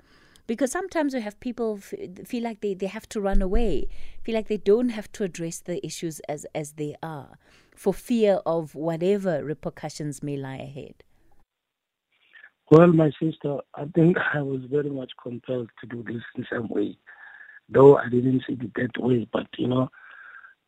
Because 0.46 0.72
sometimes 0.72 1.14
we 1.14 1.20
have 1.20 1.38
people 1.38 1.78
f- 1.78 2.26
feel 2.26 2.42
like 2.42 2.60
they, 2.60 2.74
they 2.74 2.88
have 2.88 3.08
to 3.10 3.20
run 3.20 3.40
away, 3.40 3.86
feel 4.24 4.34
like 4.34 4.48
they 4.48 4.56
don't 4.56 4.88
have 4.88 5.12
to 5.12 5.22
address 5.22 5.60
the 5.60 5.84
issues 5.86 6.18
as, 6.28 6.44
as 6.56 6.72
they 6.72 6.96
are 7.04 7.38
for 7.76 7.94
fear 7.94 8.40
of 8.44 8.74
whatever 8.74 9.44
repercussions 9.44 10.24
may 10.24 10.36
lie 10.36 10.56
ahead. 10.56 11.04
Well, 12.72 12.88
my 12.88 13.12
sister, 13.22 13.58
I 13.76 13.84
think 13.94 14.16
I 14.34 14.42
was 14.42 14.62
very 14.68 14.90
much 14.90 15.12
compelled 15.22 15.70
to 15.80 15.86
do 15.86 16.02
this 16.02 16.22
in 16.36 16.46
some 16.50 16.68
way 16.68 16.96
though 17.70 17.96
I 17.96 18.08
didn't 18.08 18.42
see 18.46 18.54
it 18.54 18.74
that 18.74 19.02
way. 19.02 19.28
But 19.32 19.46
you 19.58 19.68
know, 19.68 19.90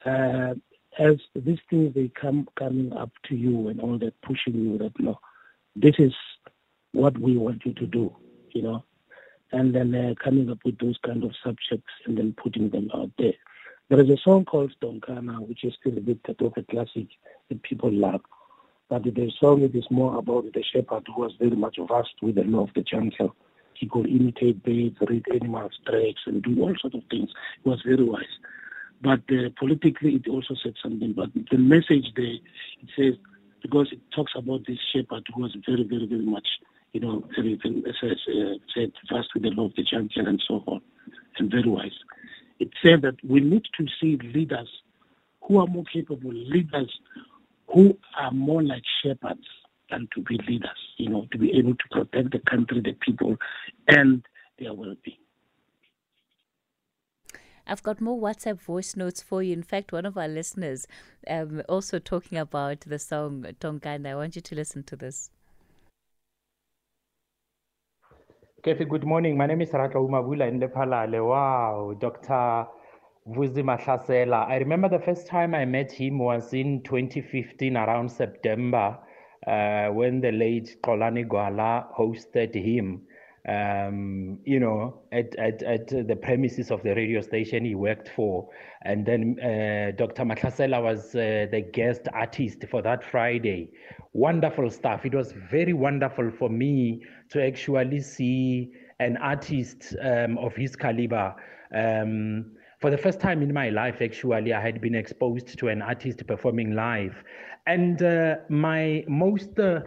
uh, 0.04 0.54
as 0.98 1.16
these 1.34 1.58
things 1.70 1.94
they 1.94 2.10
come 2.20 2.48
coming 2.58 2.92
up 2.92 3.10
to 3.28 3.36
you 3.36 3.68
and 3.68 3.80
all 3.80 3.98
that 3.98 4.20
pushing 4.22 4.54
you 4.54 4.78
that 4.78 4.98
no, 4.98 5.18
this 5.76 5.94
is 5.98 6.12
what 6.92 7.18
we 7.18 7.36
want 7.36 7.64
you 7.64 7.72
to 7.74 7.86
do, 7.86 8.14
you 8.50 8.62
know, 8.62 8.84
and 9.52 9.74
then 9.74 9.94
uh, 9.94 10.14
coming 10.22 10.50
up 10.50 10.58
with 10.64 10.78
those 10.78 10.98
kind 11.04 11.24
of 11.24 11.32
subjects 11.42 11.92
and 12.06 12.18
then 12.18 12.34
putting 12.42 12.70
them 12.70 12.90
out 12.94 13.10
there. 13.18 13.34
There 13.88 14.00
is 14.00 14.10
a 14.10 14.16
song 14.22 14.44
called 14.44 14.74
Donkana, 14.82 15.46
which 15.46 15.64
is 15.64 15.74
still 15.78 15.96
a 15.96 16.00
bit 16.00 16.20
of 16.26 16.52
a 16.56 16.62
classic 16.62 17.08
that 17.48 17.62
people 17.62 17.92
love. 17.92 18.22
But 18.88 19.04
the 19.04 19.32
song 19.40 19.62
it 19.62 19.74
is 19.74 19.86
more 19.90 20.18
about 20.18 20.52
the 20.52 20.62
shepherd 20.62 21.06
who 21.06 21.22
was 21.22 21.32
very 21.38 21.56
much 21.56 21.78
vast 21.88 22.14
with 22.20 22.34
the 22.34 22.44
law 22.44 22.64
of 22.64 22.74
the 22.74 22.82
jungle 22.82 23.34
could 23.92 24.06
imitate 24.08 24.62
birds, 24.64 24.96
read 25.08 25.24
animals' 25.32 25.78
tracks, 25.86 26.22
and 26.26 26.42
do 26.42 26.60
all 26.62 26.74
sorts 26.80 26.96
of 26.96 27.02
things. 27.10 27.30
He 27.62 27.68
was 27.68 27.80
very 27.86 28.02
wise. 28.02 28.24
But 29.02 29.20
uh, 29.30 29.50
politically, 29.58 30.14
it 30.16 30.28
also 30.28 30.54
said 30.62 30.74
something. 30.82 31.12
But 31.12 31.30
the 31.50 31.58
message 31.58 32.06
there, 32.16 32.38
it 32.80 32.88
says, 32.96 33.14
because 33.62 33.88
it 33.92 34.00
talks 34.14 34.32
about 34.36 34.66
this 34.66 34.78
shepherd 34.92 35.24
who 35.34 35.42
was 35.42 35.56
very, 35.66 35.84
very, 35.84 36.06
very 36.06 36.24
much, 36.24 36.46
you 36.92 37.00
know, 37.00 37.24
very, 37.36 37.58
very, 37.62 37.82
says, 38.00 38.18
uh, 38.28 38.54
said 38.74 38.92
fast 39.08 39.28
with 39.34 39.42
the 39.44 39.50
law 39.50 39.66
of 39.66 39.74
the 39.76 39.84
jungle 39.84 40.26
and 40.26 40.42
so 40.46 40.62
on, 40.66 40.80
and 41.38 41.50
very 41.50 41.68
wise. 41.68 41.98
It 42.58 42.70
said 42.82 43.02
that 43.02 43.16
we 43.28 43.40
need 43.40 43.64
to 43.78 43.86
see 44.00 44.18
leaders 44.34 44.68
who 45.42 45.58
are 45.58 45.66
more 45.66 45.84
capable, 45.92 46.32
leaders 46.32 46.92
who 47.72 47.96
are 48.16 48.30
more 48.30 48.62
like 48.62 48.82
shepherds 49.02 49.46
and 49.92 50.10
to 50.14 50.22
be 50.22 50.38
leaders, 50.48 50.70
you 50.96 51.08
know, 51.08 51.26
to 51.30 51.38
be 51.38 51.52
able 51.56 51.74
to 51.74 51.84
protect 51.90 52.32
the 52.32 52.40
country, 52.50 52.80
the 52.80 52.92
people, 52.94 53.36
and 53.88 54.24
their 54.58 54.74
well 54.74 54.94
being. 55.04 55.18
I've 57.66 57.82
got 57.82 58.00
more 58.00 58.20
WhatsApp 58.20 58.60
voice 58.60 58.96
notes 58.96 59.22
for 59.22 59.42
you. 59.42 59.52
In 59.52 59.62
fact, 59.62 59.92
one 59.92 60.04
of 60.04 60.18
our 60.18 60.26
listeners 60.26 60.86
um, 61.28 61.62
also 61.68 61.98
talking 62.00 62.36
about 62.38 62.80
the 62.80 62.98
song 62.98 63.46
Tongana. 63.60 64.08
I 64.08 64.14
want 64.16 64.34
you 64.34 64.42
to 64.42 64.54
listen 64.54 64.82
to 64.84 64.96
this. 64.96 65.30
Kefi, 68.64 68.88
good 68.88 69.04
morning. 69.04 69.36
My 69.36 69.46
name 69.46 69.60
is 69.60 69.70
Ratla 69.70 69.94
Umabula 69.94 70.48
in 70.48 70.60
Lephalale. 70.60 71.26
Wow, 71.26 71.96
Dr. 71.98 72.66
Vusi 73.28 73.62
Mahlasela. 73.62 74.48
I 74.48 74.56
remember 74.56 74.88
the 74.88 74.98
first 74.98 75.26
time 75.28 75.54
I 75.54 75.64
met 75.64 75.92
him 75.92 76.18
was 76.18 76.52
in 76.52 76.82
2015 76.82 77.76
around 77.76 78.10
September 78.10 78.98
uh, 79.46 79.88
when 79.88 80.20
the 80.20 80.32
late 80.32 80.76
Xolani 80.82 81.26
Gwala 81.26 81.86
hosted 81.96 82.54
him, 82.54 83.02
um, 83.48 84.38
you 84.44 84.60
know, 84.60 85.02
at, 85.10 85.34
at, 85.36 85.62
at 85.62 85.88
the 85.88 86.16
premises 86.16 86.70
of 86.70 86.82
the 86.82 86.94
radio 86.94 87.20
station 87.20 87.64
he 87.64 87.74
worked 87.74 88.08
for. 88.08 88.48
And 88.84 89.04
then 89.04 89.38
uh, 89.40 89.92
Dr. 89.96 90.24
Mahlasela 90.24 90.82
was 90.82 91.14
uh, 91.14 91.46
the 91.50 91.60
guest 91.72 92.02
artist 92.12 92.64
for 92.70 92.82
that 92.82 93.02
Friday. 93.02 93.70
Wonderful 94.12 94.70
stuff. 94.70 95.04
It 95.04 95.14
was 95.14 95.32
very 95.50 95.72
wonderful 95.72 96.30
for 96.30 96.48
me 96.48 97.02
to 97.30 97.44
actually 97.44 98.00
see 98.00 98.70
an 99.00 99.16
artist 99.16 99.96
um, 100.00 100.38
of 100.38 100.54
his 100.54 100.76
caliber. 100.76 101.34
Um, 101.74 102.52
for 102.82 102.90
the 102.90 102.98
first 102.98 103.20
time 103.20 103.42
in 103.42 103.54
my 103.54 103.70
life, 103.70 104.02
actually, 104.02 104.52
I 104.52 104.60
had 104.60 104.80
been 104.80 104.96
exposed 104.96 105.56
to 105.60 105.68
an 105.68 105.82
artist 105.82 106.26
performing 106.26 106.74
live. 106.74 107.14
And 107.66 108.02
uh, 108.02 108.38
my 108.48 109.04
most 109.06 109.56
uh, 109.60 109.82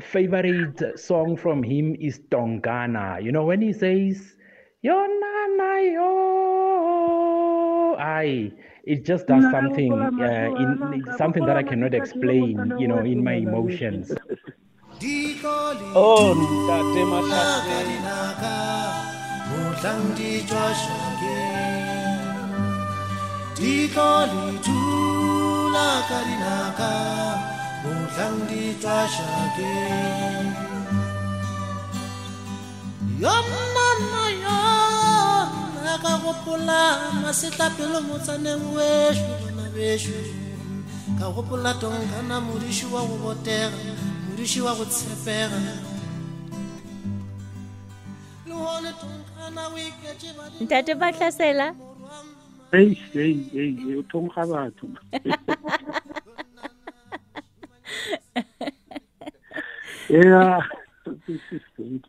favorite 0.00 0.80
song 0.96 1.36
from 1.36 1.64
him 1.64 1.96
is 1.96 2.20
Tongana. 2.30 3.20
You 3.22 3.32
know, 3.32 3.44
when 3.44 3.60
he 3.60 3.72
says, 3.72 4.36
Yo 4.80 4.94
nana 4.94 5.92
yo, 5.92 7.96
I, 7.98 8.52
it 8.84 9.04
just 9.04 9.26
does 9.26 9.50
something, 9.50 10.12
uh, 10.20 10.50
in, 10.56 11.02
something 11.16 11.44
that 11.46 11.56
I 11.56 11.64
cannot 11.64 11.94
explain, 11.94 12.74
you 12.78 12.86
know, 12.86 13.00
in 13.00 13.24
my 13.24 13.34
emotions. 13.34 14.12
Oh, 15.96 16.34
Ntate 23.64 24.04
Mahlasela 24.44 24.76
la 25.74 25.90
ka 26.08 26.18
dinaka 26.28 26.92
mohlang 27.82 28.38
di 28.48 28.76
tswa 28.76 29.08
shakeng 29.14 30.48
yo 33.22 33.34
mama 33.48 34.24
yo 34.44 34.60
na 35.80 35.94
ka 36.04 36.12
gopola 36.22 36.82
masetlapelo 37.24 37.98
motsaneng 38.04 38.64
wešo 38.76 39.32
bona 39.40 39.66
bešo 39.74 40.18
ka 41.18 41.26
gopola 41.34 41.72
tonkana 41.80 42.36
modiši 42.46 42.86
wa 42.92 43.00
go 43.08 43.16
botega 43.24 43.80
modiši 44.28 44.60
wa 44.60 44.72
go 44.76 44.84
tshepega 44.84 45.60
ntate 50.60 50.92
Hey, 52.74 52.90
hey, 53.12 53.34
hey, 53.52 53.72
hey, 53.72 53.94
uthonga 54.02 54.42
batho. 54.50 54.86
yeah, 60.08 60.60
this 61.28 61.42
is 61.52 61.62
great. 61.76 62.04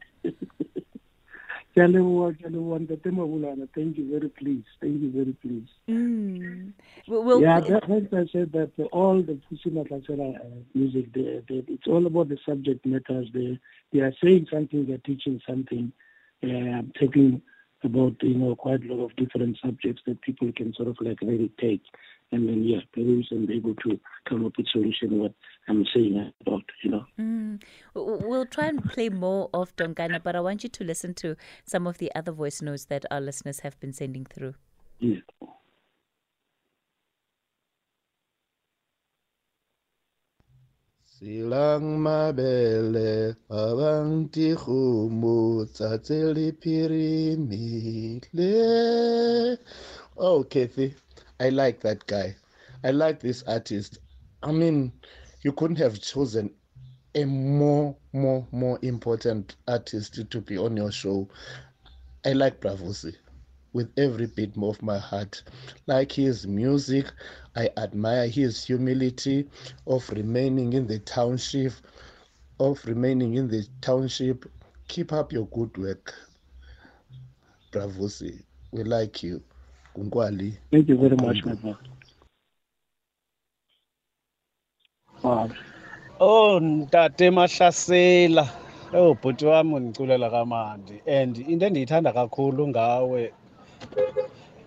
Thank 1.75 1.93
you 3.97 4.05
very 4.09 4.29
pleased. 4.29 4.65
Thank 4.81 5.01
you 5.01 5.11
very 5.13 5.33
pleased. 5.39 5.69
Mm. 5.87 6.73
Well, 7.07 7.39
yeah, 7.39 7.59
that, 7.59 7.83
I 7.83 8.25
said 8.31 8.51
that 8.53 8.71
all 8.91 9.21
the 9.21 9.39
Vusi 9.51 9.67
Mahlasela 9.67 10.35
uh, 10.35 10.39
music, 10.73 11.13
they, 11.13 11.43
they, 11.47 11.63
it's 11.67 11.85
all 11.85 12.07
about 12.07 12.29
the 12.29 12.39
subject 12.43 12.83
matters. 12.87 13.29
They, 13.35 13.59
they 13.93 13.99
are 13.99 14.13
saying 14.23 14.47
something, 14.51 14.87
they're 14.87 14.97
teaching 14.97 15.39
something, 15.47 15.91
uh, 16.43 16.81
taking 16.99 17.43
about 17.83 18.15
you 18.21 18.35
know 18.35 18.55
quite 18.55 18.83
a 18.83 18.93
lot 18.93 19.05
of 19.05 19.15
different 19.15 19.57
subjects 19.63 20.01
that 20.07 20.21
people 20.21 20.51
can 20.55 20.73
sort 20.73 20.87
of 20.87 20.97
like 21.01 21.19
really 21.21 21.51
take 21.59 21.81
and 22.31 22.49
then 22.49 22.63
yeah, 22.63 22.79
perhaps 22.91 23.27
I'm 23.31 23.49
able 23.49 23.75
to 23.75 23.99
come 24.27 24.45
up 24.45 24.53
with 24.57 24.67
solution 24.67 25.19
what 25.19 25.33
I'm 25.67 25.85
saying 25.93 26.31
about, 26.41 26.63
you 26.83 26.91
know. 26.91 27.05
Mm. 27.19 27.61
We'll 27.93 28.45
try 28.45 28.67
and 28.67 28.83
play 28.83 29.09
more 29.09 29.49
of 29.53 29.75
Dongana, 29.75 30.21
but 30.21 30.35
I 30.35 30.39
want 30.39 30.63
you 30.63 30.69
to 30.69 30.83
listen 30.83 31.13
to 31.15 31.35
some 31.65 31.87
of 31.87 31.97
the 31.97 32.11
other 32.15 32.31
voice 32.31 32.61
notes 32.61 32.85
that 32.85 33.05
our 33.11 33.21
listeners 33.21 33.59
have 33.61 33.79
been 33.79 33.93
sending 33.93 34.25
through. 34.25 34.55
Yeah. 34.99 35.19
Silang 41.15 42.03
mabele 42.03 43.35
abang 43.49 44.27
tikhumu 44.33 45.63
tsatseli 45.65 46.51
pirimile. 46.51 48.19
Oh, 50.17 50.43
Kathy, 50.43 50.93
I 51.39 51.49
like 51.51 51.79
that 51.79 52.05
guy. 52.05 52.35
I 52.83 52.91
like 52.91 53.21
this 53.21 53.43
artist. 53.43 53.99
I 54.43 54.51
mean, 54.51 54.91
you 55.41 55.53
couldn't 55.53 55.77
have 55.77 56.01
chosen 56.01 56.49
a 57.15 57.23
more, 57.23 57.95
more, 58.11 58.45
more 58.51 58.77
important 58.81 59.55
artist 59.69 60.29
to 60.29 60.41
be 60.41 60.57
on 60.57 60.75
your 60.75 60.91
show. 60.91 61.29
I 62.25 62.33
like 62.33 62.59
Bra 62.59 62.75
Vusi 62.75 63.15
with 63.75 63.91
every 63.97 64.25
bit 64.25 64.55
more 64.55 64.69
of 64.69 64.81
my 64.81 64.97
heart. 64.97 65.43
Like 65.85 66.09
his 66.09 66.47
music, 66.47 67.11
I 67.57 67.69
admire 67.75 68.25
his 68.29 68.63
humility 68.63 69.49
of 69.85 70.09
remaining 70.11 70.71
in 70.71 70.87
the 70.87 70.99
township, 70.99 71.73
of 72.57 72.83
remaining 72.85 73.35
in 73.35 73.49
the 73.49 73.67
township. 73.81 74.45
Keep 74.87 75.11
up 75.11 75.33
your 75.33 75.47
good 75.47 75.77
work. 75.77 76.13
Bra 77.71 77.87
Vusi. 77.87 78.41
We 78.71 78.83
like 78.83 79.21
you. 79.21 79.43
Kungwali. 79.93 80.55
Thank 80.71 80.87
you 80.87 80.97
very 80.97 81.17
much, 81.17 81.43
my 81.43 81.55
brother. 81.55 81.77
Wow. 85.21 85.49
Oh, 86.21 86.59
ntate 86.61 87.29
Mahlasela. 87.29 88.49
Oh, 88.93 89.15
bhuti 89.15 89.45
wami 89.45 89.75
undiculela 89.75 90.29
kamandi 90.29 91.01
and 91.05 91.37
into 91.37 91.65
endiyithanda 91.65 92.13
kakhulu 92.13 92.67
ngawe 92.67 93.33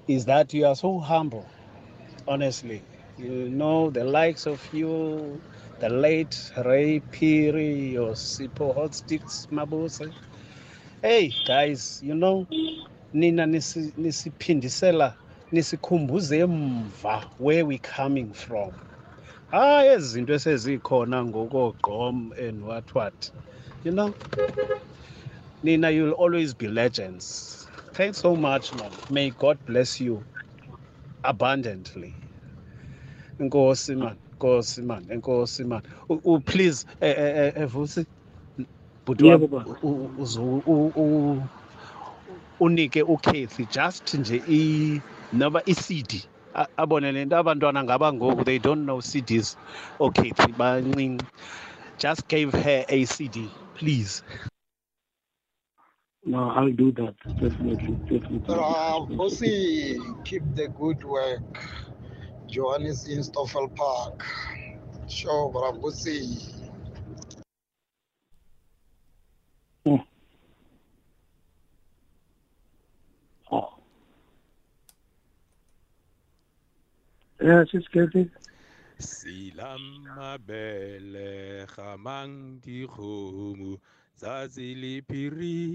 is 0.09 0.25
that 0.27 0.53
you 0.55 0.67
are 0.67 0.77
so 0.77 0.99
humble 0.99 1.47
honestly. 2.29 2.83
You 3.17 3.51
know 3.51 3.91
the 3.91 4.05
likes 4.05 4.47
of 4.47 4.63
you 4.73 5.43
the 5.81 5.89
late 5.89 6.53
Ray 6.65 7.01
Phiri 7.13 7.95
or 7.97 8.13
Sipho 8.15 8.77
Hotstix 8.77 9.49
Mabuse. 9.49 10.13
Hey 11.03 11.35
guys 11.47 12.01
you 12.03 12.15
know 12.15 12.47
nina 13.13 13.47
nisi- 13.47 13.93
nisiphindisela 13.99 15.15
nisikhumbuze 15.53 16.39
emva 16.39 17.25
where 17.39 17.67
we 17.67 17.79
coming 17.79 18.33
from. 18.35 18.73
Hayi 19.53 19.89
ezi 19.89 20.09
zinto 20.21 20.35
esezikhona 20.35 21.25
ngokogqom 21.25 22.33
and 22.39 22.63
what 22.65 22.95
what. 22.95 23.31
You 23.85 23.93
know 23.93 24.15
nina 25.63 25.91
you'll 25.91 26.13
always 26.13 26.55
be 26.55 26.69
legends 26.69 27.58
thanks 27.99 28.19
so 28.19 28.37
much 28.37 28.73
man. 28.77 28.93
May 29.11 29.31
god 29.31 29.59
bless 29.67 30.01
you 30.01 30.23
abundantly. 31.25 32.15
Enkosi 33.41 33.97
man. 33.99 34.19
Enkosi 34.41 34.85
man. 34.85 35.05
Enkosi 35.07 35.67
man. 35.67 35.83
U- 36.09 36.21
u- 36.25 36.41
please 36.41 36.87
eh, 37.03 37.11
eh, 37.11 37.33
eh, 37.47 37.53
eh, 37.57 37.67
vusi 37.67 38.07
bhuti 39.07 39.25
Yebo, 39.25 39.49
wami, 39.49 39.49
baba. 39.51 39.67
u- 39.83 39.89
u- 39.89 40.11
uzu- 40.23 40.63
u- 40.67 40.93
u- 40.97 41.43
unike 42.61 43.03
ukhethi 43.03 43.67
just 43.73 44.15
nje 44.15 44.43
i 44.49 45.03
noba 45.33 45.63
i-cd 45.67 46.23
A- 46.55 46.69
abone 46.77 47.13
le 47.13 47.25
nto 47.25 47.37
abantwana 47.37 47.85
ngaba 47.85 48.13
ngoku 48.13 48.45
they 48.45 48.59
don't 48.59 48.85
know 48.85 49.01
cds 49.03 49.57
okhethi 50.01 50.53
bancinci. 50.59 51.27
Just 51.99 52.29
gave 52.29 52.53
her 52.53 52.85
a 52.89 53.05
cd 53.07 53.51
please. 53.75 54.23
No, 56.29 56.51
I'll 56.51 56.71
do 56.71 56.93
that. 56.93 57.15
Definitely, 57.41 57.95
definitely. 58.05 58.55
Uh, 58.55 59.01
Bossy, 59.17 59.99
keep 60.25 60.43
the 60.55 60.69
good 60.69 61.03
work. 61.03 61.41
Johannes 62.47 63.09
in 63.09 63.23
Stoffel 63.23 63.69
Park. 63.69 64.27
Sure, 65.09 65.51
bravo, 65.51 65.81
Bossy. 65.81 66.37
Oh. 73.51 73.73
Yeah, 77.41 77.65
just 77.65 77.91
get 77.91 78.15
it. 78.15 78.29
silamabele 78.99 80.51
gamang 81.71 82.59
dikgomo 82.61 83.79
tsatsi 83.79 83.98
le 84.23 85.03
phirimile 85.03 85.69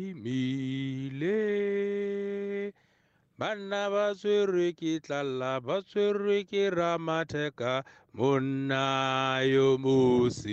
banna 3.38 3.89
ba 3.89 4.13
tshwerwe 4.15 4.73
ke 4.75 4.99
tlala 4.99 5.60
ba 5.62 5.82
tshwerwe 5.82 6.43
ke 6.43 6.69
ramatheka 6.69 7.84
monna 8.13 9.41
yo 9.43 9.77
mosesane 9.77 10.43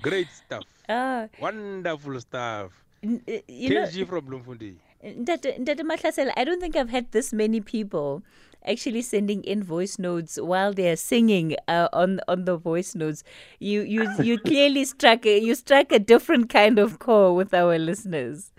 great 0.00 0.28
stuff. 0.28 0.64
Ah, 0.88 1.28
wonderful 1.40 2.20
stuff. 2.20 2.72
Uh, 3.04 3.40
you 3.48 3.70
know, 3.70 3.86
from 4.06 4.24
bloemfontein. 4.26 4.76
Ndate 5.04 5.82
Mahlasela, 5.84 6.32
I 6.36 6.44
don't 6.44 6.60
think 6.60 6.76
I've 6.76 6.88
had 6.88 7.12
this 7.12 7.32
many 7.32 7.60
people 7.60 8.22
actually 8.66 9.02
sending 9.02 9.42
in 9.44 9.62
voice 9.62 9.98
notes 9.98 10.38
while 10.40 10.72
they're 10.72 10.96
singing 10.96 11.56
uh, 11.68 11.88
on 11.92 12.20
on 12.28 12.44
the 12.44 12.56
voice 12.56 12.94
notes. 12.94 13.22
You 13.58 13.82
you 13.82 14.10
you 14.22 14.38
clearly 14.50 14.84
struck 14.84 15.26
a, 15.26 15.38
you 15.38 15.54
struck 15.54 15.92
a 15.92 15.98
different 15.98 16.48
kind 16.48 16.78
of 16.78 16.98
chord 16.98 17.36
with 17.36 17.54
our 17.54 17.78
listeners. 17.78 18.52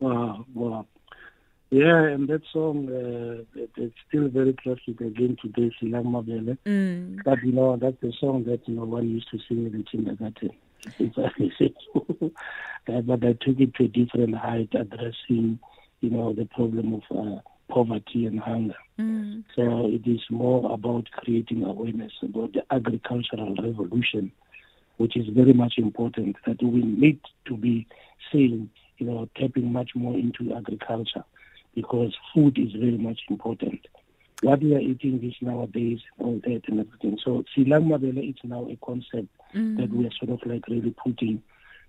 Wow, 0.00 0.44
wow. 0.54 0.86
Yeah, 1.74 2.04
and 2.04 2.28
that 2.28 2.42
song, 2.52 2.88
uh, 2.88 3.42
it, 3.58 3.70
it's 3.76 3.96
still 4.06 4.28
very 4.28 4.52
classic 4.52 5.00
again 5.00 5.36
today, 5.42 5.74
Silang 5.80 6.04
Mabele. 6.04 6.56
Mm. 6.64 7.24
But, 7.24 7.42
you 7.42 7.50
know, 7.50 7.76
that's 7.76 7.96
the 8.00 8.12
song 8.20 8.44
that, 8.44 8.60
you 8.68 8.76
know, 8.76 8.84
one 8.84 9.10
used 9.10 9.28
to 9.32 9.38
sing 9.48 9.66
in 9.66 9.72
the 9.72 9.82
kindergarten. 9.82 10.50
It's 11.00 11.18
actually 11.18 11.52
so. 11.58 12.06
uh, 12.88 13.00
but 13.00 13.24
I 13.24 13.32
took 13.32 13.58
it 13.58 13.74
to 13.74 13.84
a 13.86 13.88
different 13.88 14.36
height, 14.36 14.68
addressing, 14.72 15.58
you 16.00 16.10
know, 16.10 16.32
the 16.32 16.44
problem 16.44 16.94
of 16.94 17.02
uh, 17.10 17.40
poverty 17.68 18.26
and 18.26 18.40
hunger. 18.40 18.76
Mm. 18.98 19.44
So 19.56 19.86
it 19.86 20.06
is 20.06 20.20
more 20.30 20.72
about 20.72 21.10
creating 21.10 21.64
awareness 21.64 22.12
about 22.22 22.52
the 22.52 22.62
agricultural 22.70 23.54
revolution, 23.56 24.32
which 24.98 25.16
is 25.16 25.26
very 25.28 25.52
much 25.52 25.74
important 25.78 26.36
that 26.46 26.62
we 26.62 26.82
need 26.82 27.20
to 27.46 27.56
be 27.56 27.86
saying, 28.32 28.70
you 28.98 29.06
know, 29.06 29.28
tapping 29.36 29.72
much 29.72 29.90
more 29.94 30.14
into 30.14 30.54
agriculture 30.54 31.24
because 31.74 32.14
food 32.32 32.58
is 32.58 32.72
very 32.72 32.98
much 32.98 33.20
important. 33.28 33.86
What 34.42 34.60
we 34.62 34.74
are 34.74 34.80
eating 34.80 35.20
this 35.20 35.34
nowadays, 35.40 36.00
all 36.18 36.40
that 36.44 36.62
and 36.68 36.80
everything. 36.80 37.18
So 37.24 37.44
Silang 37.54 37.84
Mabele 37.84 38.30
is 38.30 38.36
now 38.44 38.68
a 38.68 38.76
concept 38.84 39.28
that 39.52 39.90
we 39.90 40.06
are 40.06 40.10
sort 40.18 40.30
of 40.30 40.46
like 40.46 40.66
really 40.68 40.94
putting 41.02 41.42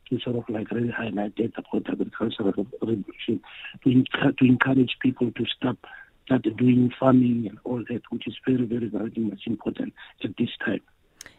to 0.10 0.20
sort 0.20 0.36
of 0.36 0.44
like 0.50 0.70
really 0.72 0.91
highlight 0.91 1.36
that 1.38 1.52
about 1.58 1.89
agricultural 1.89 2.54
revolution 2.82 3.41
to, 3.84 3.89
enc- 3.89 4.38
to 4.38 4.46
encourage 4.46 4.98
people 5.02 5.32
to 5.32 5.46
stop 5.58 5.78
start 6.26 6.44
doing 6.58 6.91
farming 7.00 7.46
and 7.48 7.60
all 7.63 7.84
that, 7.89 8.02
which 8.10 8.28
is 8.28 8.36
very, 8.48 8.65
very, 8.65 8.88
very 8.88 9.12
much 9.18 9.41
important 9.46 9.94
at 10.24 10.32
this 10.38 10.50
time. 10.65 10.82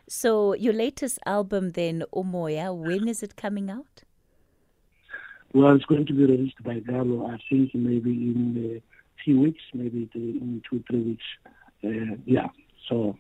So 0.09 0.55
your 0.55 0.73
latest 0.73 1.19
album 1.27 1.71
then, 1.73 2.05
Umoya, 2.15 2.73
when 2.77 3.09
is 3.09 3.23
it 3.23 3.35
coming 3.35 3.69
out? 3.69 4.05
Well, 5.53 5.75
it's 5.75 5.85
going 5.87 6.07
to 6.07 6.13
be 6.13 6.25
released 6.25 6.63
by 6.63 6.81
Gallo, 6.81 7.27
I 7.27 7.39
think 7.49 7.75
maybe 7.75 8.11
in 8.11 8.81
a 8.81 9.23
few 9.25 9.41
weeks, 9.41 9.63
maybe 9.75 10.09
the- 10.15 10.21
in 10.21 10.63
two, 10.69 10.85
three 10.89 11.03
weeks. 11.03 11.25
Uh, 11.83 12.17
yeah, 12.25 12.49
so 12.89 13.17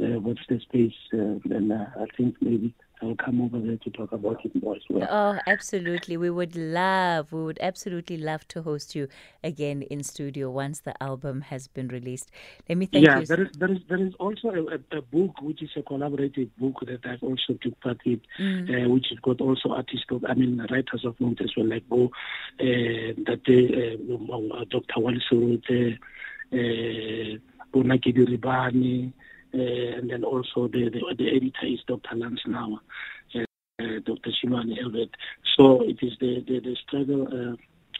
uh, 0.00 0.20
what's 0.20 0.40
the 0.48 0.60
space? 0.60 0.92
Uh, 1.12 1.38
then 1.44 1.72
uh, 1.72 1.90
I 1.98 2.06
think 2.16 2.36
maybe 2.40 2.74
I'll 3.02 3.16
come 3.16 3.40
over 3.40 3.58
there 3.58 3.76
to 3.76 3.90
talk 3.90 4.12
about 4.12 4.44
it 4.44 4.62
more 4.62 4.76
as 4.76 4.82
well. 4.88 5.06
Oh, 5.10 5.38
absolutely. 5.46 6.16
We 6.16 6.30
would 6.30 6.56
love, 6.56 7.32
we 7.32 7.42
would 7.42 7.58
absolutely 7.60 8.16
love 8.16 8.46
to 8.48 8.62
host 8.62 8.94
you 8.94 9.08
again 9.42 9.82
in 9.82 10.02
studio 10.04 10.50
once 10.50 10.80
the 10.80 11.00
album 11.02 11.42
has 11.42 11.66
been 11.66 11.88
released. 11.88 12.30
Let 12.68 12.78
me 12.78 12.86
thank 12.86 13.04
yeah, 13.04 13.20
you. 13.20 13.26
there 13.26 13.42
is 13.42 13.48
there 13.58 13.72
is 13.72 13.78
there 13.88 14.02
is 14.06 14.14
also 14.20 14.48
a, 14.48 14.96
a, 14.96 15.02
book 15.02 15.42
which 15.42 15.62
is 15.62 15.70
a 15.76 15.82
collaborative 15.82 16.50
book 16.56 16.76
that 16.86 17.04
I've 17.04 17.22
also 17.22 17.54
took 17.60 17.78
part 17.80 18.00
in, 18.04 18.20
Mm. 18.38 18.86
uh, 18.86 18.88
which 18.90 19.06
has 19.10 19.18
got 19.20 19.40
also 19.40 19.70
artists 19.70 20.06
of 20.10 20.24
I 20.24 20.34
mean 20.34 20.64
writers 20.70 21.04
of 21.04 21.20
note 21.20 21.40
as 21.40 21.50
well, 21.56 21.66
like 21.66 21.88
Bo, 21.88 22.04
uh, 22.04 22.08
that 22.60 23.42
uh, 23.48 24.60
uh, 24.60 24.64
Dr. 24.70 25.00
Wally 25.00 25.22
Serote, 25.30 25.98
uh, 26.52 27.38
Bonakedi 27.72 28.24
Ribani, 28.26 29.08
uh, 29.08 29.23
and 29.54 30.10
then 30.10 30.24
also 30.24 30.68
the, 30.68 30.90
the 30.90 31.00
the 31.16 31.28
editor 31.36 31.66
is 31.66 31.80
Dr. 31.86 32.16
Lance 32.16 32.40
Nawa, 32.46 32.78
uh, 33.36 33.40
Dr. 34.04 34.30
Shimani 34.30 34.82
Elbert. 34.82 35.10
So 35.56 35.82
it 35.82 35.98
is 36.02 36.12
the 36.20 36.44
the, 36.46 36.60
the 36.60 36.76
struggle. 36.86 37.28
Uh, 37.28 37.56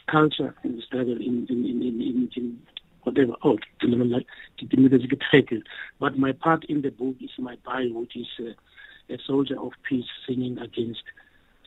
culture 0.07 0.53
and 0.63 0.77
the 0.77 0.81
struggle 0.83 1.13
in 1.15 1.47
in, 1.49 1.65
in, 1.65 1.81
in, 1.81 2.29
in, 2.35 2.59
whatever. 3.03 3.33
Oh, 3.43 3.57
ke 3.79 3.85
le 3.85 4.03
like 4.03 4.27
ke 4.59 4.67
timetse 4.69 5.07
ke 5.09 5.17
title. 5.31 5.61
But 5.99 6.17
my 6.17 6.31
part 6.31 6.65
in 6.65 6.81
the 6.81 6.91
book 6.91 7.15
is 7.21 7.31
my 7.39 7.55
bio, 7.65 7.87
which 8.01 8.15
is 8.15 8.27
uh, 8.39 9.13
a 9.13 9.17
soldier 9.25 9.59
of 9.59 9.71
peace 9.89 10.05
singing 10.27 10.59
against 10.59 11.03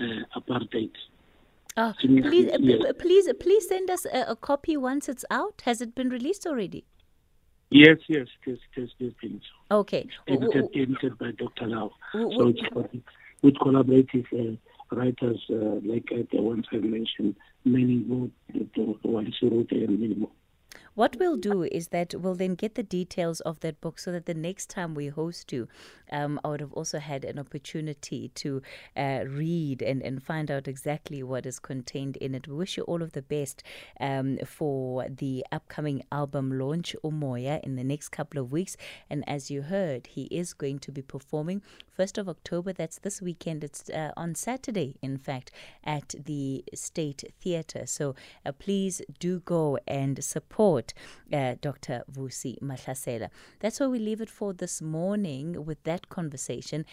uh, 0.01 0.23
apartheid. 0.37 0.91
Oh, 1.77 1.93
Singing 2.01 2.23
please, 2.23 2.47
against- 2.47 2.85
uh, 2.85 2.87
yes. 2.89 2.95
please, 3.01 3.29
please 3.41 3.69
send 3.69 3.91
us 3.91 4.05
a, 4.13 4.23
a 4.29 4.37
copy 4.37 4.77
once 4.77 5.09
it's 5.09 5.25
out. 5.31 5.63
Has 5.65 5.81
it 5.81 5.95
been 5.95 6.09
released 6.09 6.47
already? 6.47 6.85
Yes, 7.71 7.99
yes, 8.09 8.27
it 8.47 8.51
has, 8.51 8.59
it 8.77 8.81
has 8.81 8.91
it 8.99 9.05
has 9.05 9.13
been 9.21 9.41
so. 9.41 9.77
Okay. 9.77 10.09
Edited, 10.27 10.69
edited 10.75 11.19
by 11.19 11.33
Dr. 11.33 11.67
Lau. 11.67 11.93
So 12.13 12.49
it's 12.49 13.05
with 13.43 13.55
collaborative 13.55 14.27
uh, 14.33 14.57
writers 14.95 15.41
uh, 15.51 15.81
like 15.85 16.09
uh, 16.13 16.23
the 16.33 16.41
ones 16.41 16.67
I 16.73 16.77
mentioned, 16.77 17.37
many 17.65 17.97
more, 17.97 18.29
Wally 19.05 19.35
Serote 19.41 19.73
and 19.73 20.01
many 20.01 20.15
more. 20.15 20.31
What 20.95 21.17
we'll 21.21 21.37
do 21.37 21.63
is 21.63 21.89
that 21.89 22.15
we'll 22.15 22.35
then 22.35 22.55
get 22.55 22.75
the 22.75 22.83
details 22.83 23.41
of 23.41 23.61
that 23.61 23.81
book 23.81 23.99
so 23.99 24.11
that 24.11 24.27
the 24.27 24.35
next 24.35 24.69
time 24.69 24.95
we 24.95 25.09
host 25.09 25.53
you, 25.53 25.69
um, 26.13 26.41
I 26.45 26.49
would 26.49 26.61
have 26.61 26.73
also 26.73 26.99
had 26.99 27.25
an 27.25 27.39
opportunity 27.39 28.31
to 28.37 28.63
uh, 28.97 29.25
read 29.27 29.83
and, 29.83 30.03
and 30.03 30.23
find 30.23 30.51
out 30.51 30.69
exactly 30.69 31.23
what 31.23 31.47
is 31.47 31.59
contained 31.59 32.17
in 32.19 32.35
it. 32.35 32.49
We 32.49 32.55
wish 32.55 32.77
you 32.77 32.85
all 32.85 33.03
of 33.03 33.13
the 33.13 33.23
best 33.23 33.63
um, 34.01 34.39
for 34.47 35.07
the 35.09 35.45
upcoming 35.53 36.03
album 36.13 36.59
launch, 36.59 36.95
Umoya, 37.05 37.61
in 37.63 37.77
the 37.77 37.85
next 37.85 38.09
couple 38.11 38.41
of 38.41 38.53
weeks. 38.53 38.77
And 39.11 39.29
as 39.29 39.51
you 39.51 39.63
heard, 39.63 40.09
he 40.09 40.25
is 40.25 40.55
going 40.55 40.79
to 40.81 40.93
be 40.93 41.03
performing 41.03 41.63
1st 41.99 42.19
of 42.19 42.29
October. 42.29 42.73
That's 42.73 42.99
this 42.99 43.21
weekend. 43.21 43.65
It's 43.65 43.91
uh, 43.91 44.13
on 44.17 44.35
Saturday, 44.35 44.97
in 45.03 45.19
fact, 45.19 45.51
at 45.85 46.15
the 46.25 46.65
State 46.75 47.25
Theatre. 47.41 47.87
So 47.87 48.15
uh, 48.47 48.53
please 48.53 49.03
do 49.19 49.41
go 49.41 49.79
and 49.87 50.23
support 50.23 50.95
uh, 51.33 51.57
Dr. 51.61 52.05
Vusi 52.11 52.59
Mahlasela. 52.61 53.31
That's 53.61 53.81
where 53.81 53.91
we 53.91 53.99
leave 53.99 54.21
it 54.21 54.31
for 54.31 54.53
this 54.53 54.81
morning 54.81 55.65
with 55.65 55.83
that 55.99 56.09
conversation. 56.09 56.85